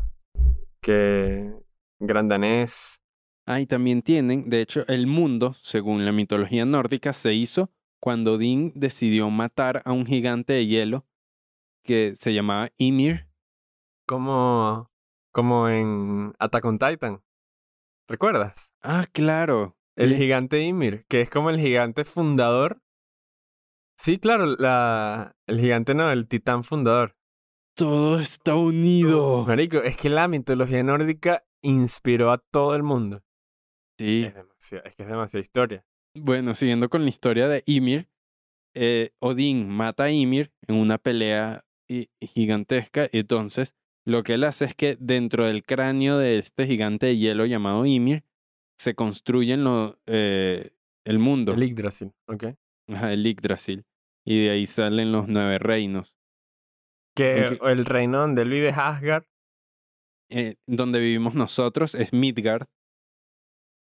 Que. 0.80 1.52
Grandanés. 2.00 3.02
Ah, 3.46 3.60
y 3.60 3.66
también 3.66 4.00
tienen, 4.00 4.48
de 4.48 4.62
hecho, 4.62 4.86
el 4.88 5.06
mundo, 5.06 5.54
según 5.60 6.06
la 6.06 6.12
mitología 6.12 6.64
nórdica, 6.64 7.12
se 7.12 7.34
hizo 7.34 7.70
cuando 8.00 8.34
Odín 8.34 8.72
decidió 8.74 9.28
matar 9.28 9.82
a 9.84 9.92
un 9.92 10.06
gigante 10.06 10.54
de 10.54 10.66
hielo 10.66 11.04
que 11.84 12.14
se 12.14 12.32
llamaba 12.32 12.70
Ymir. 12.78 13.26
Como. 14.06 14.89
Como 15.32 15.68
en 15.68 16.34
Attack 16.38 16.64
on 16.64 16.78
Titan. 16.78 17.22
¿Recuerdas? 18.08 18.74
Ah, 18.82 19.06
claro. 19.12 19.76
El 19.96 20.16
gigante 20.16 20.60
Ymir, 20.62 21.04
que 21.08 21.20
es 21.20 21.30
como 21.30 21.50
el 21.50 21.60
gigante 21.60 22.04
fundador. 22.04 22.82
Sí, 23.98 24.18
claro, 24.18 24.46
la, 24.56 25.36
el 25.46 25.60
gigante 25.60 25.94
no, 25.94 26.10
el 26.10 26.26
titán 26.26 26.64
fundador. 26.64 27.16
Todo 27.76 28.18
está 28.18 28.54
unido. 28.54 29.44
Marico, 29.46 29.78
es 29.78 29.96
que 29.96 30.08
la 30.08 30.26
mitología 30.26 30.82
nórdica 30.82 31.44
inspiró 31.62 32.32
a 32.32 32.38
todo 32.38 32.74
el 32.74 32.82
mundo. 32.82 33.22
Sí. 33.98 34.24
Es, 34.24 34.34
demasiado, 34.34 34.84
es 34.84 34.96
que 34.96 35.02
es 35.02 35.08
demasiada 35.08 35.42
historia. 35.42 35.86
Bueno, 36.16 36.54
siguiendo 36.54 36.88
con 36.88 37.02
la 37.04 37.10
historia 37.10 37.46
de 37.46 37.62
Ymir, 37.66 38.08
eh, 38.74 39.12
Odín 39.20 39.68
mata 39.68 40.04
a 40.04 40.10
Ymir 40.10 40.52
en 40.66 40.76
una 40.76 40.98
pelea 40.98 41.64
i- 41.88 42.08
gigantesca. 42.20 43.08
Y 43.12 43.18
entonces, 43.20 43.76
lo 44.10 44.22
que 44.22 44.34
él 44.34 44.44
hace 44.44 44.64
es 44.66 44.74
que 44.74 44.96
dentro 45.00 45.46
del 45.46 45.64
cráneo 45.64 46.18
de 46.18 46.38
este 46.38 46.66
gigante 46.66 47.06
de 47.06 47.16
hielo 47.16 47.46
llamado 47.46 47.86
Ymir, 47.86 48.24
se 48.78 48.94
construyen 48.94 49.64
lo, 49.64 49.98
eh, 50.06 50.72
el 51.04 51.18
mundo, 51.18 51.52
El 51.52 51.62
Yggdrasil, 51.62 52.12
¿ok? 52.26 52.44
ajá, 52.88 53.12
el 53.12 53.24
Yggdrasil. 53.24 53.84
Y 54.24 54.44
de 54.44 54.50
ahí 54.50 54.66
salen 54.66 55.12
los 55.12 55.28
nueve 55.28 55.58
reinos. 55.58 56.16
Que 57.16 57.58
el 57.62 57.84
reino 57.84 58.18
donde 58.18 58.42
él 58.42 58.50
vive 58.50 58.68
es 58.68 58.78
Asgard 58.78 59.24
Eh, 60.30 60.56
donde 60.66 61.00
vivimos 61.00 61.34
nosotros 61.34 61.94
es 61.94 62.12
Midgard, 62.12 62.68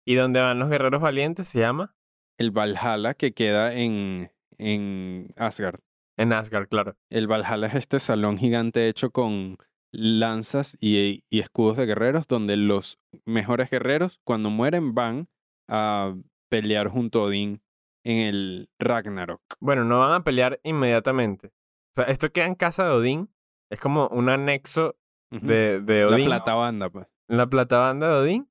y 0.06 0.16
donde 0.16 0.40
van 0.40 0.60
los 0.60 0.70
guerreros 0.70 1.02
valientes 1.02 1.48
se 1.50 1.60
llama 1.60 1.96
el 2.40 2.52
Valhalla 2.52 3.14
que 3.16 3.34
queda 3.34 3.74
en, 3.74 4.32
en 4.58 5.34
Asgard. 5.36 5.82
en 6.18 6.32
Asgard, 6.34 6.70
claro. 6.70 6.96
El 7.10 7.28
Valhalla 7.28 7.68
es 7.68 7.76
este 7.76 8.00
salón 8.00 8.38
gigante 8.38 8.88
hecho 8.88 9.12
con 9.12 9.58
lanzas 9.98 10.78
y, 10.80 11.24
y 11.30 11.40
escudos 11.40 11.76
de 11.76 11.88
guerreros, 11.88 12.28
donde 12.28 12.56
los 12.56 13.00
mejores 13.26 13.72
guerreros, 13.72 14.20
cuando 14.24 14.52
mueren, 14.52 14.94
van 14.94 15.28
a 15.68 16.16
pelear 16.50 16.88
junto 16.88 17.20
a 17.20 17.24
Odín 17.24 17.62
en 18.06 18.18
el 18.18 18.70
Ragnarok. 18.80 19.42
Bueno, 19.60 19.84
no 19.84 20.00
van 20.00 20.14
a 20.14 20.24
pelear 20.24 20.60
inmediatamente. 20.64 21.48
O 21.48 21.96
sea, 21.96 22.06
esto 22.06 22.32
queda 22.32 22.46
en 22.46 22.56
casa 22.56 22.86
de 22.86 22.92
Odín. 22.92 23.30
Es 23.72 23.80
como 23.80 24.08
un 24.10 24.30
anexo 24.30 24.96
de, 25.32 25.82
de 25.82 26.02
La 26.04 26.16
Odín. 26.16 26.26
plata 26.28 26.54
banda, 26.54 26.90
pues. 26.90 27.08
la 27.28 27.48
platabanda 27.48 28.08
de 28.08 28.14
Odín. 28.22 28.50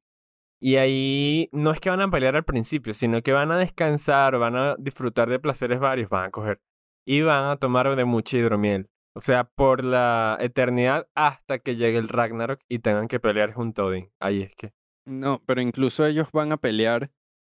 Y 0.61 0.76
ahí 0.76 1.48
no 1.52 1.70
es 1.70 1.80
que 1.80 1.90
van 1.90 2.00
a 2.00 2.11
pelear 2.11 2.35
al 2.35 2.44
principio, 2.44 2.92
sino 2.92 3.22
que 3.22 3.32
van 3.32 3.52
a 3.52 3.59
descansar, 3.59 4.37
van 4.38 4.56
a 4.56 4.74
disfrutar 4.76 5.28
de 5.30 5.38
placeres 5.38 5.78
varios, 5.78 6.09
van 6.11 6.26
a 6.26 6.30
coger. 6.30 6.61
Y 7.06 7.20
van 7.22 7.44
a 7.44 7.56
tomar 7.56 7.94
de 7.94 8.04
mucha 8.04 8.37
hidromiel. 8.37 8.90
O 9.16 9.22
sea, 9.22 9.44
por 9.44 9.83
la 9.83 10.37
eternidad 10.40 11.09
hasta 11.14 11.59
que 11.59 11.74
llegue 11.74 11.96
el 11.96 12.09
Ragnarok 12.09 12.61
y 12.68 12.81
tengan 12.81 13.09
que 13.09 13.18
pelear 13.18 13.52
junto 13.55 13.83
a 13.83 13.85
Odín. 13.87 14.11
Ahí 14.20 14.42
es 14.42 14.55
que. 14.55 14.74
No, 15.07 15.42
pero 15.46 15.62
incluso 15.62 16.05
ellos 16.05 16.29
van 16.33 16.52
a 16.52 16.59
pelear 16.59 17.11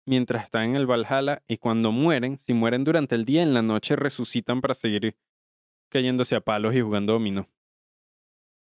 mientras 0.07 0.45
están 0.45 0.65
en 0.65 0.77
el 0.77 0.87
Valhalla 0.87 1.43
y 1.49 1.57
cuando 1.57 1.93
mueren, 1.93 2.39
si 2.39 2.53
mueren 2.53 2.85
durante 2.85 3.15
el 3.15 3.25
día, 3.25 3.43
en 3.43 3.55
la 3.55 3.63
noche 3.63 3.97
resucitan 3.97 4.61
para 4.61 4.75
seguir 4.75 5.17
cayéndose 5.91 6.37
a 6.37 6.41
palos 6.43 6.75
y 6.75 6.81
jugando 6.83 7.15
dominó. 7.15 7.49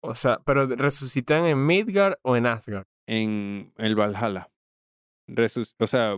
O 0.02 0.14
sea, 0.14 0.40
pero 0.44 0.66
resucitan 0.66 1.44
en 1.46 1.64
Midgard 1.64 2.14
o 2.22 2.36
en 2.36 2.46
Asgard. 2.46 2.86
en 3.06 3.72
el 3.76 3.94
Valhalla. 3.96 4.50
Resus- 5.28 5.74
o 5.78 5.86
sea, 5.86 6.16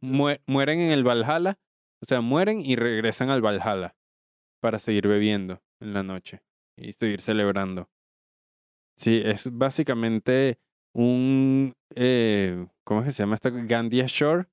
mue- 0.00 0.40
mueren 0.46 0.80
en 0.80 0.90
el 0.92 1.02
Valhalla, 1.04 1.58
o 2.00 2.06
sea, 2.06 2.20
mueren 2.20 2.60
y 2.60 2.76
regresan 2.76 3.30
al 3.30 3.40
Valhalla 3.42 3.96
para 4.60 4.78
seguir 4.78 5.06
bebiendo 5.08 5.60
en 5.82 5.94
la 5.94 6.02
noche 6.02 6.42
y 6.76 6.92
seguir 6.92 7.20
celebrando. 7.20 7.90
Sí, 8.96 9.20
es 9.24 9.48
básicamente 9.50 10.58
un, 10.94 11.74
eh, 11.94 12.66
¿cómo 12.84 13.00
es 13.00 13.06
que 13.06 13.12
se 13.12 13.22
llama 13.22 13.36
esta? 13.36 13.50
Gandia 13.50 14.06
Shore. 14.06 14.46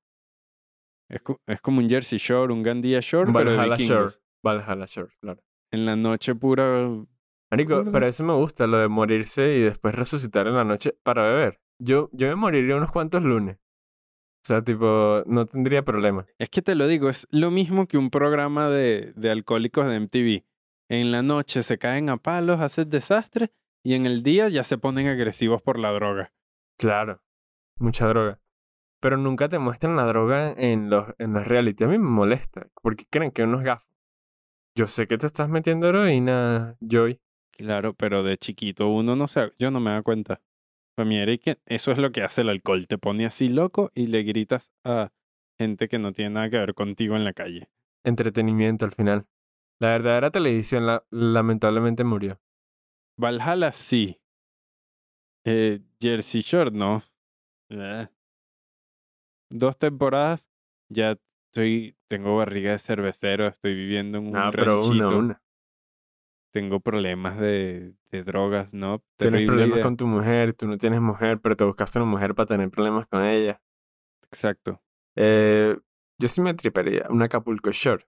Es, 1.10 1.22
es 1.48 1.62
como 1.62 1.80
un 1.80 1.90
Jersey 1.90 2.20
Shore, 2.20 2.54
un 2.54 2.64
Gandia 2.64 3.00
Shore, 3.02 3.32
Valhalla. 3.32 3.76
Shore. 3.76 4.14
Valhalla 4.44 4.86
Shore, 4.86 5.12
claro. 5.20 5.42
En 5.72 5.86
la 5.86 5.96
noche 5.96 6.36
pura 6.36 6.90
Marico, 7.52 7.84
pero 7.92 8.06
eso 8.06 8.24
me 8.24 8.34
gusta, 8.34 8.68
lo 8.68 8.78
de 8.78 8.88
morirse 8.88 9.56
y 9.58 9.62
después 9.62 9.96
resucitar 9.96 10.48
en 10.48 10.56
la 10.56 10.64
noche 10.64 10.96
para 11.04 11.24
beber. 11.24 11.60
Yo, 11.80 12.10
yo 12.14 12.28
me 12.28 12.36
moriría 12.36 12.76
unos 12.76 12.92
cuantos 12.92 13.24
lunes. 13.24 13.58
O 13.58 14.48
sea, 14.48 14.64
tipo, 14.64 15.24
no 15.26 15.46
tendría 15.46 15.84
problema. 15.84 16.26
Es 16.38 16.50
que 16.50 16.62
te 16.62 16.76
lo 16.76 16.88
digo, 16.88 17.10
es 17.10 17.28
lo 17.32 17.50
mismo 17.52 17.88
que 17.88 17.98
un 17.98 18.10
programa 18.10 18.70
de, 18.70 19.14
de 19.16 19.32
alcohólicos 19.32 19.88
de 19.88 20.00
MTV. 20.00 20.46
En 20.90 21.12
la 21.12 21.22
noche 21.22 21.62
se 21.62 21.78
caen 21.78 22.10
a 22.10 22.18
palos, 22.18 22.60
hacen 22.60 22.90
desastre 22.90 23.52
y 23.84 23.94
en 23.94 24.08
el 24.08 24.24
día 24.24 24.50
ya 24.50 24.64
se 24.64 24.80
ponen 24.80 25.08
agresivos 25.08 25.62
por 25.62 25.78
la 25.78 25.92
droga. 25.92 26.34
Claro, 26.78 27.22
mucha 27.78 28.08
droga. 28.08 28.40
Pero 29.00 29.16
nunca 29.18 29.48
te 29.48 29.60
muestran 29.60 29.96
la 29.96 30.06
droga 30.06 30.52
en 30.58 30.90
los, 30.90 31.14
en 31.20 31.34
los 31.34 31.48
reality. 31.48 31.84
A 31.84 31.88
mí 31.88 31.98
me 31.98 32.10
molesta, 32.10 32.68
porque 32.82 33.06
creen 33.10 33.32
que 33.32 33.44
uno 33.44 33.60
es 33.60 33.66
gafo. 33.66 33.90
Yo 34.76 34.88
sé 34.88 35.08
que 35.08 35.18
te 35.18 35.28
estás 35.28 35.48
metiendo 35.48 35.88
heroína, 35.88 36.76
Joy. 36.82 37.22
Claro, 37.52 37.94
pero 37.94 38.24
de 38.24 38.38
chiquito 38.38 38.88
uno 38.88 39.16
no 39.16 39.28
se, 39.28 39.52
yo 39.60 39.70
no 39.72 39.80
me 39.80 39.92
da 39.92 40.02
cuenta. 40.02 40.42
Para 40.96 41.08
mí 41.08 41.18
era 41.18 41.38
que 41.38 41.60
eso 41.66 41.92
es 41.92 41.98
lo 41.98 42.12
que 42.12 42.24
hace 42.24 42.42
el 42.42 42.50
alcohol, 42.50 42.88
te 42.88 42.98
pone 42.98 43.26
así 43.26 43.48
loco 43.48 43.92
y 43.94 44.08
le 44.08 44.24
gritas 44.24 44.72
a 44.84 45.12
gente 45.58 45.88
que 45.88 46.00
no 46.00 46.14
tiene 46.14 46.32
nada 46.32 46.50
que 46.50 46.58
ver 46.58 46.74
contigo 46.74 47.16
en 47.16 47.26
la 47.26 47.34
calle. 47.34 47.70
Entretenimiento 48.04 48.86
al 48.86 48.92
final. 48.92 49.28
La 49.80 49.90
verdadera 49.90 50.32
televisión 50.32 50.86
la- 50.86 51.06
lamentablemente 51.10 52.04
murió. 52.04 52.40
Valhalla 53.18 53.72
sí. 53.72 54.20
Eh, 55.46 55.80
Jersey 56.02 56.42
Shore 56.42 56.72
no. 56.72 57.02
Eh. 57.70 58.08
Dos 59.52 59.78
temporadas, 59.78 60.48
ya 60.90 61.18
estoy, 61.48 61.98
tengo 62.08 62.38
barriga 62.38 62.72
de 62.74 62.80
cervecero, 62.80 63.48
estoy 63.48 63.74
viviendo 63.74 64.20
en 64.20 64.28
un 64.28 64.36
Ah, 64.38 64.52
pero 64.54 64.86
una, 64.86 65.08
una. 65.08 65.42
tengo 66.54 66.80
problemas 66.82 67.40
de, 67.40 67.96
de 68.12 68.24
drogas, 68.24 68.72
¿no? 68.74 69.00
Tienes 69.18 69.40
Terrible 69.40 69.48
problemas 69.48 69.76
idea. 69.78 69.84
con 69.84 69.98
tu 69.98 70.06
mujer, 70.08 70.54
tú 70.54 70.68
no 70.68 70.78
tienes 70.78 71.02
mujer, 71.02 71.40
pero 71.42 71.56
te 71.56 71.64
buscaste 71.64 72.00
una 72.00 72.06
mujer 72.12 72.36
para 72.36 72.46
tener 72.48 72.70
problemas 72.70 73.08
con 73.08 73.24
ella. 73.24 73.62
Exacto. 74.32 74.84
Eh, 75.16 75.76
yo 76.20 76.28
sí 76.28 76.42
me 76.42 76.54
triparía 76.54 77.08
un 77.10 77.22
Acapulco 77.24 77.72
Shore. 77.72 78.06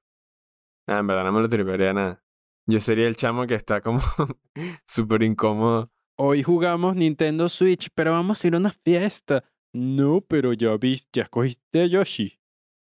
Ah, 0.88 1.00
en 1.00 1.08
verdad 1.08 1.24
no 1.26 1.32
me 1.32 1.42
lo 1.42 1.50
triparía 1.50 1.94
nada. 1.94 2.24
Yo 2.68 2.80
sería 2.80 3.08
el 3.08 3.16
chamo 3.16 3.48
que 3.48 3.56
está 3.56 3.82
como 3.82 4.00
súper 4.86 5.24
incómodo. 5.24 5.92
Hoy 6.20 6.44
jugamos 6.44 6.96
Nintendo 6.96 7.50
Switch, 7.50 7.90
pero 7.96 8.12
vamos 8.12 8.44
a 8.44 8.48
ir 8.48 8.56
a 8.56 8.58
una 8.58 8.72
fiesta. 8.72 9.44
No, 9.74 10.22
pero 10.22 10.54
ya 10.54 10.76
viste, 10.78 11.10
ya 11.20 11.24
escogiste 11.24 11.82
a 11.82 11.86
Yoshi. 11.88 12.40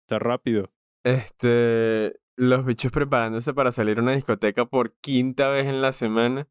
Está 0.08 0.20
rápido. 0.20 0.72
Este, 1.04 2.20
los 2.38 2.66
bichos 2.66 2.92
preparándose 2.92 3.54
para 3.54 3.72
salir 3.72 4.00
a 4.00 4.02
una 4.02 4.14
discoteca 4.14 4.66
por 4.66 4.94
quinta 5.02 5.50
vez 5.50 5.66
en 5.68 5.82
la 5.82 5.92
semana. 5.92 6.48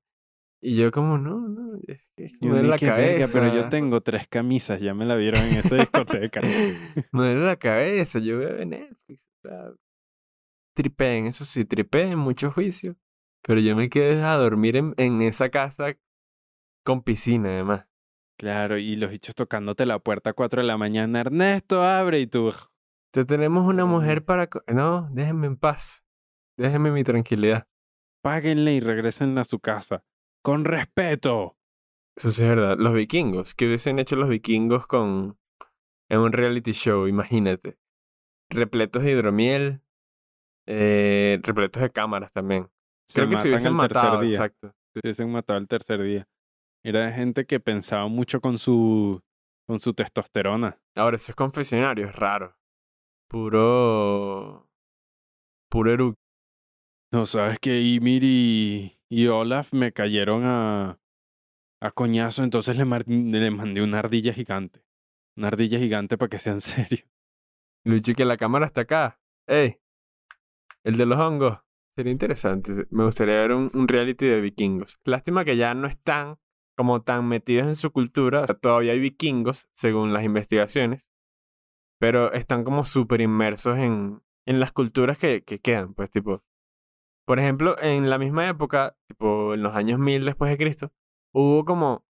Y 0.62 0.76
yo 0.76 0.90
como, 0.90 1.18
no, 1.18 1.46
no, 1.48 1.78
es 1.86 2.38
que 2.38 2.46
me 2.46 2.52
duele 2.52 2.68
la 2.68 2.78
que, 2.78 2.86
"Verga, 2.86 3.02
cabeza. 3.26 3.38
pero 3.38 3.54
yo 3.54 3.68
tengo 3.68 4.00
tres 4.00 4.26
camisas, 4.28 4.80
ya 4.80 4.94
me 4.94 5.04
la 5.04 5.14
vieron 5.14 5.42
en 5.44 5.58
esa 5.58 5.76
discoteca. 5.76 6.40
me 7.12 7.22
duele 7.34 7.44
la 7.44 7.56
cabeza, 7.56 8.18
yo 8.18 8.38
veo 8.38 8.64
Netflix. 8.64 9.26
Sea, 9.42 9.72
tripeen, 10.74 11.26
eso 11.26 11.44
sí, 11.44 11.64
tripeen, 11.64 12.18
mucho 12.18 12.50
juicio. 12.50 12.96
Pero 13.42 13.60
yo 13.60 13.76
me 13.76 13.88
quedé 13.88 14.22
a 14.22 14.36
dormir 14.36 14.76
en, 14.76 14.94
en 14.96 15.22
esa 15.22 15.50
casa 15.50 15.96
con 16.84 17.02
piscina, 17.02 17.50
además. 17.50 17.86
Claro, 18.36 18.78
y 18.78 18.96
los 18.96 19.10
bichos 19.10 19.34
tocándote 19.34 19.86
la 19.86 19.98
puerta 19.98 20.30
a 20.30 20.32
4 20.32 20.62
de 20.62 20.66
la 20.66 20.76
mañana. 20.76 21.20
Ernesto, 21.20 21.82
abre 21.82 22.20
y 22.20 22.26
tú. 22.26 22.52
Te 23.12 23.24
tenemos 23.24 23.64
una 23.66 23.84
mujer 23.84 24.24
para... 24.24 24.48
No, 24.66 25.08
déjenme 25.12 25.46
en 25.46 25.56
paz. 25.56 26.04
Déjenme 26.56 26.90
mi 26.90 27.04
tranquilidad. 27.04 27.68
Páguenle 28.22 28.74
y 28.74 28.80
regresen 28.80 29.38
a 29.38 29.44
su 29.44 29.60
casa. 29.60 30.04
Con 30.42 30.64
respeto. 30.64 31.56
Eso 32.16 32.30
sí 32.30 32.42
es 32.42 32.48
verdad. 32.48 32.76
Los 32.78 32.92
vikingos. 32.92 33.54
¿Qué 33.54 33.66
hubiesen 33.66 33.98
hecho 33.98 34.16
los 34.16 34.28
vikingos 34.28 34.86
con... 34.86 35.38
En 36.10 36.18
un 36.18 36.32
reality 36.32 36.72
show, 36.72 37.06
imagínate. 37.06 37.78
Repletos 38.50 39.04
de 39.04 39.12
hidromiel. 39.12 39.83
Eh, 40.66 41.38
repletos 41.42 41.82
de 41.82 41.90
cámaras 41.90 42.32
también. 42.32 42.68
Creo 43.12 43.28
que 43.28 43.36
se 43.36 43.48
hubiesen 43.48 43.74
matado, 43.74 44.20
día. 44.20 44.30
exacto. 44.30 44.72
Se 44.94 45.00
hubiesen 45.04 45.30
matado 45.30 45.58
el 45.58 45.68
tercer 45.68 46.02
día. 46.02 46.26
Era 46.84 47.10
gente 47.12 47.46
que 47.46 47.60
pensaba 47.60 48.08
mucho 48.08 48.40
con 48.40 48.58
su, 48.58 49.22
con 49.66 49.80
su 49.80 49.94
testosterona. 49.94 50.78
Ahora, 50.96 51.16
eso 51.16 51.32
es 51.32 51.36
confesionario, 51.36 52.06
es 52.06 52.16
raro. 52.16 52.56
Puro... 53.28 54.68
Puro 55.70 55.92
eructo. 55.92 56.20
No, 57.12 57.26
sabes 57.26 57.58
que 57.58 57.80
Ymir 57.80 58.22
y, 58.24 58.98
y 59.10 59.26
Olaf 59.26 59.72
me 59.72 59.92
cayeron 59.92 60.42
a, 60.44 60.98
a 61.82 61.90
coñazo, 61.90 62.42
entonces 62.44 62.76
le, 62.76 62.84
mar- 62.84 63.04
le 63.06 63.50
mandé 63.50 63.82
una 63.82 63.98
ardilla 64.00 64.32
gigante. 64.32 64.84
Una 65.36 65.48
ardilla 65.48 65.78
gigante 65.78 66.16
para 66.16 66.28
que 66.28 66.38
sean 66.38 66.60
serios. 66.60 67.08
Lucho, 67.84 68.12
y 68.12 68.14
que 68.14 68.24
la 68.24 68.36
cámara 68.36 68.66
está 68.66 68.82
acá. 68.82 69.20
¡Ey! 69.48 69.80
El 70.84 70.98
de 70.98 71.06
los 71.06 71.18
hongos. 71.18 71.58
Sería 71.96 72.12
interesante. 72.12 72.86
Me 72.90 73.04
gustaría 73.04 73.36
ver 73.36 73.52
un, 73.52 73.88
reality 73.88 74.26
de 74.26 74.40
vikingos. 74.40 74.98
Lástima 75.04 75.44
que 75.44 75.56
ya 75.56 75.74
no 75.74 75.86
están 75.86 76.38
como 76.76 77.02
tan 77.02 77.26
metidos 77.26 77.66
en 77.66 77.76
su 77.76 77.90
cultura. 77.92 78.42
O 78.42 78.46
sea, 78.46 78.56
todavía 78.56 78.92
hay 78.92 79.00
vikingos, 79.00 79.68
según 79.72 80.12
las 80.12 80.24
investigaciones. 80.24 81.10
Pero 81.98 82.32
están 82.32 82.64
como 82.64 82.84
súper 82.84 83.20
inmersos 83.20 83.78
en, 83.78 84.22
en 84.46 84.60
las 84.60 84.72
culturas 84.72 85.18
que, 85.18 85.42
que 85.42 85.60
quedan. 85.60 85.94
Pues, 85.94 86.10
tipo. 86.10 86.44
Por 87.26 87.38
ejemplo, 87.38 87.76
en 87.80 88.10
la 88.10 88.18
misma 88.18 88.46
época, 88.48 88.98
tipo 89.08 89.54
en 89.54 89.62
los 89.62 89.74
años 89.74 89.98
1000 89.98 90.26
después 90.26 90.50
de 90.50 90.58
Cristo, 90.58 90.92
hubo 91.32 91.64
como 91.64 92.04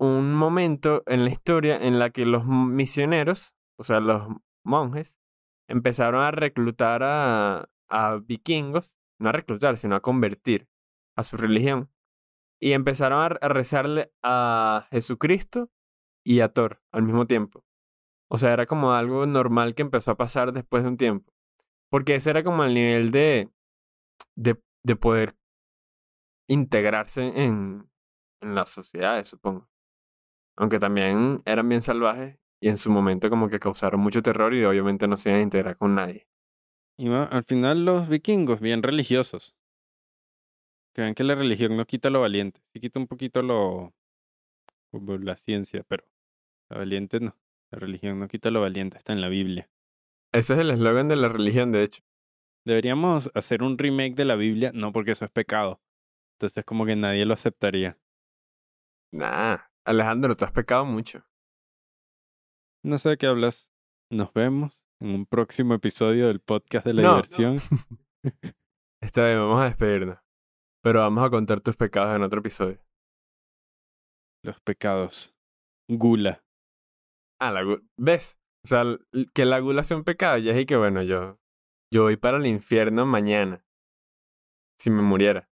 un 0.00 0.34
momento 0.34 1.04
en 1.06 1.24
la 1.24 1.30
historia 1.30 1.76
en 1.76 2.00
la 2.00 2.10
que 2.10 2.26
los 2.26 2.44
misioneros, 2.44 3.54
o 3.78 3.84
sea, 3.84 4.00
los 4.00 4.26
monjes, 4.64 5.20
empezaron 5.68 6.22
a 6.22 6.32
reclutar 6.32 7.02
a, 7.04 7.68
a 7.88 8.16
vikingos, 8.16 8.96
no 9.18 9.28
a 9.28 9.32
reclutar, 9.32 9.76
sino 9.76 9.96
a 9.96 10.00
convertir 10.00 10.68
a 11.16 11.22
su 11.22 11.36
religión. 11.36 11.90
Y 12.60 12.72
empezaron 12.72 13.20
a, 13.20 13.48
rezarle 13.48 14.12
a 14.22 14.86
Jesucristo 14.90 15.70
y 16.24 16.40
a 16.40 16.48
Thor 16.48 16.82
al 16.92 17.02
mismo 17.02 17.26
tiempo. 17.26 17.64
O 18.30 18.38
sea, 18.38 18.52
era 18.52 18.66
como 18.66 18.92
algo 18.92 19.26
normal 19.26 19.74
que 19.74 19.82
empezó 19.82 20.12
a 20.12 20.16
pasar 20.16 20.52
después 20.52 20.82
de 20.82 20.88
un 20.90 20.96
tiempo. 20.96 21.32
Porque 21.90 22.14
ese 22.14 22.30
era 22.30 22.42
como 22.42 22.64
el 22.64 22.74
nivel 22.74 23.10
de, 23.10 23.50
de, 24.34 24.60
de 24.82 24.96
poder 24.96 25.36
integrarse 26.48 27.22
en, 27.44 27.90
en 28.40 28.54
las 28.54 28.70
sociedades, 28.70 29.28
supongo. 29.28 29.68
Aunque 30.56 30.78
también 30.78 31.42
eran 31.44 31.68
bien 31.68 31.82
salvajes 31.82 32.38
y 32.60 32.68
en 32.68 32.76
su 32.76 32.90
momento 32.90 33.28
como 33.28 33.48
que 33.48 33.58
causaron 33.58 34.00
mucho 34.00 34.22
terror 34.22 34.54
y 34.54 34.64
obviamente 34.64 35.08
no 35.08 35.16
se 35.16 35.30
iban 35.30 35.40
a 35.40 35.44
integrar 35.44 35.76
con 35.76 35.94
nadie. 35.94 36.28
Y 36.96 37.08
va- 37.08 37.24
al 37.24 37.44
final 37.44 37.84
los 37.84 38.08
vikingos, 38.08 38.60
bien 38.60 38.82
religiosos. 38.82 39.54
Que 40.94 41.02
ven 41.02 41.14
que 41.14 41.24
la 41.24 41.34
religión 41.34 41.76
no 41.76 41.86
quita 41.86 42.10
lo 42.10 42.20
valiente. 42.20 42.60
Sí 42.72 42.80
quita 42.80 43.00
un 43.00 43.06
poquito 43.08 43.42
lo... 43.42 43.92
como 44.90 45.16
la 45.18 45.36
ciencia, 45.36 45.82
pero 45.88 46.04
la 46.70 46.78
valiente 46.78 47.20
no. 47.20 47.36
La 47.72 47.78
religión 47.80 48.20
no 48.20 48.28
quita 48.28 48.50
lo 48.50 48.60
valiente, 48.60 48.98
está 48.98 49.12
en 49.12 49.20
la 49.20 49.28
Biblia. 49.28 49.68
Ese 50.32 50.54
es 50.54 50.60
el 50.60 50.70
eslogan 50.70 51.08
de 51.08 51.16
la 51.16 51.28
religión, 51.28 51.72
de 51.72 51.82
hecho. 51.82 52.02
Deberíamos 52.64 53.30
hacer 53.34 53.62
un 53.62 53.76
remake 53.76 54.14
de 54.14 54.24
la 54.24 54.36
Biblia, 54.36 54.70
no 54.72 54.92
porque 54.92 55.12
eso 55.12 55.24
es 55.24 55.30
pecado. 55.30 55.80
Entonces 56.36 56.64
como 56.64 56.86
que 56.86 56.96
nadie 56.96 57.24
lo 57.26 57.34
aceptaría. 57.34 57.98
Nah, 59.12 59.58
Alejandro, 59.84 60.36
tú 60.36 60.44
has 60.44 60.52
pecado 60.52 60.84
mucho. 60.84 61.24
No 62.84 62.98
sé 62.98 63.10
de 63.10 63.16
qué 63.16 63.26
hablas. 63.26 63.70
Nos 64.10 64.32
vemos 64.32 64.83
en 65.04 65.14
un 65.14 65.26
próximo 65.26 65.74
episodio 65.74 66.28
del 66.28 66.40
podcast 66.40 66.86
de 66.86 66.94
la 66.94 67.02
No. 67.02 67.14
diversión. 67.16 67.56
Esta 69.02 69.22
vez 69.24 69.38
vamos 69.38 69.60
a 69.60 69.64
despedirnos. 69.64 70.18
Pero 70.82 71.00
vamos 71.00 71.24
a 71.24 71.30
contar 71.30 71.60
tus 71.60 71.76
pecados 71.76 72.14
en 72.16 72.22
otro 72.22 72.40
episodio. 72.40 72.78
Los 74.42 74.60
pecados. 74.60 75.34
Gula. 75.90 76.42
Ah, 77.40 77.50
la 77.52 77.62
gu- 77.62 77.86
¿Ves? 77.98 78.38
O 78.64 78.68
sea, 78.68 78.84
que 79.34 79.44
la 79.44 79.60
gula 79.60 79.82
sea 79.82 79.96
un 79.96 80.04
pecado. 80.04 80.38
Ya 80.38 80.52
es 80.52 80.66
que 80.66 80.76
bueno, 80.76 81.02
yo, 81.02 81.38
yo 81.92 82.02
voy 82.04 82.16
para 82.16 82.38
el 82.38 82.46
infierno 82.46 83.04
mañana. 83.06 83.64
Si 84.80 84.90
me 84.90 85.02
muriera. 85.02 85.50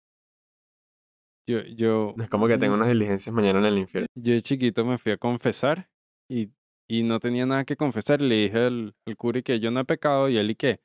Yo, 1.49 1.61
yo, 1.63 2.13
No 2.17 2.25
es 2.25 2.31
como 2.31 2.47
que 2.47 2.59
tengo 2.59 2.75
unas 2.75 2.89
diligencias 2.89 3.35
mañana 3.35 3.59
en 3.61 3.65
el 3.65 3.79
infierno. 3.79 4.09
yo 4.15 4.35
de 4.35 4.43
chiquito 4.43 4.85
me 4.85 4.99
fui 4.99 5.13
a 5.13 5.17
confesar 5.17 5.89
y, 6.31 6.53
y 6.89 7.03
no 7.03 7.21
tenía 7.21 7.47
nada 7.47 7.65
que 7.65 7.77
confesar. 7.77 8.21
Le 8.21 8.35
dije 8.35 8.59
al, 8.59 8.97
al 9.07 9.17
cura 9.17 9.43
que 9.43 9.61
yo 9.61 9.71
no 9.71 9.81
he 9.81 9.85
pecado 9.85 10.29
y 10.29 10.39
él 10.39 10.51
y 10.51 10.55
que, 10.57 10.81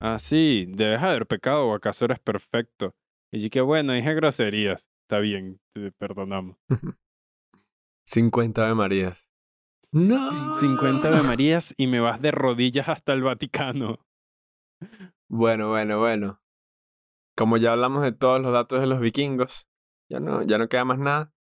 ah, 0.00 0.18
sí, 0.18 0.66
debes 0.68 1.00
haber 1.00 1.26
pecado 1.26 1.66
o 1.66 1.74
acaso 1.74 2.04
eres 2.06 2.20
perfecto. 2.20 2.94
Y 3.32 3.40
yo 3.40 3.50
que, 3.50 3.60
bueno, 3.60 3.92
dije 3.92 4.14
groserías. 4.14 4.88
Está 5.02 5.18
bien, 5.18 5.60
te 5.74 5.92
perdonamos. 5.92 6.56
50 8.06 8.66
de 8.66 8.74
Marías. 8.74 9.30
No. 9.92 10.54
50 10.54 11.08
Ave 11.08 11.22
Marías 11.22 11.74
y 11.76 11.88
me 11.88 11.98
vas 12.00 12.20
de 12.20 12.30
rodillas 12.30 12.88
hasta 12.88 13.12
el 13.12 13.22
Vaticano. 13.22 13.98
Bueno, 15.28 15.68
bueno, 15.68 15.98
bueno. 15.98 16.40
Como 17.36 17.56
ya 17.56 17.72
hablamos 17.72 18.02
de 18.02 18.12
todos 18.12 18.40
los 18.40 18.52
datos 18.52 18.80
de 18.80 18.86
los 18.86 19.00
vikingos, 19.00 19.68
ya 20.08 20.20
no, 20.20 20.42
ya 20.42 20.58
no 20.58 20.68
queda 20.68 20.84
más 20.84 20.98
nada. 20.98 21.32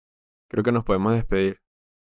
Creo 0.48 0.64
que 0.64 0.72
nos 0.72 0.84
podemos 0.84 1.12
despedir. 1.12 1.60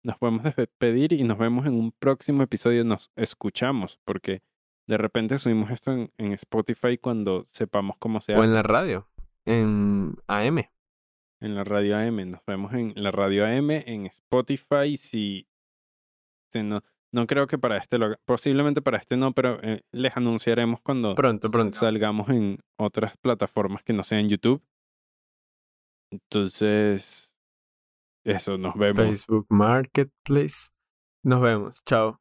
Nos 0.05 0.17
podemos 0.19 0.43
despedir 0.57 1.13
y 1.13 1.25
nos 1.25 1.39
vemos 1.39 1.67
en 1.67 1.75
un 1.75 1.93
próximo 1.93 2.43
episodio. 2.43 2.85
Nos 2.85 3.11
escuchamos 3.17 3.99
porque 4.05 4.43
de 4.87 4.97
repente 4.97 5.37
subimos 5.39 5.71
esto 5.71 5.93
en, 5.93 6.11
en 6.19 6.33
Spotify 6.33 6.97
cuando 6.99 7.47
sepamos 7.51 7.97
cómo 7.99 8.21
se 8.21 8.33
O 8.35 8.37
en 8.37 8.43
hace. 8.45 8.53
la 8.53 8.63
radio, 8.63 9.09
en 9.45 10.15
AM. 10.27 10.59
En 11.41 11.55
la 11.55 11.65
radio 11.65 11.97
AM. 11.99 12.31
Nos 12.31 12.41
vemos 12.47 12.73
en 12.75 12.93
la 12.97 13.11
radio 13.11 13.45
AM, 13.47 13.71
en 13.71 14.07
Spotify. 14.07 14.97
Si, 14.97 15.47
si 16.53 16.63
no, 16.63 16.83
no 17.13 17.27
creo 17.27 17.47
que 17.47 17.59
para 17.59 17.77
este, 17.77 17.99
lo 17.99 18.17
posiblemente 18.25 18.81
para 18.83 18.99
este 18.99 19.17
no, 19.17 19.33
pero 19.33 19.61
eh, 19.63 19.83
les 19.93 20.17
anunciaremos 20.17 20.81
cuando 20.81 21.15
Pronto, 21.15 21.51
pronto. 21.51 21.79
salgamos 21.79 22.29
en 22.31 22.59
otras 22.79 23.17
plataformas 23.19 23.83
que 23.83 23.93
no 23.93 24.03
sean 24.05 24.29
YouTube. 24.29 24.63
Entonces, 26.11 27.28
eso, 28.25 28.59
nos 28.59 28.77
vemos. 28.77 28.97
Facebook 28.97 29.47
Marketplace. 29.49 30.71
Nos 31.25 31.41
vemos. 31.41 31.83
Chao. 31.85 32.21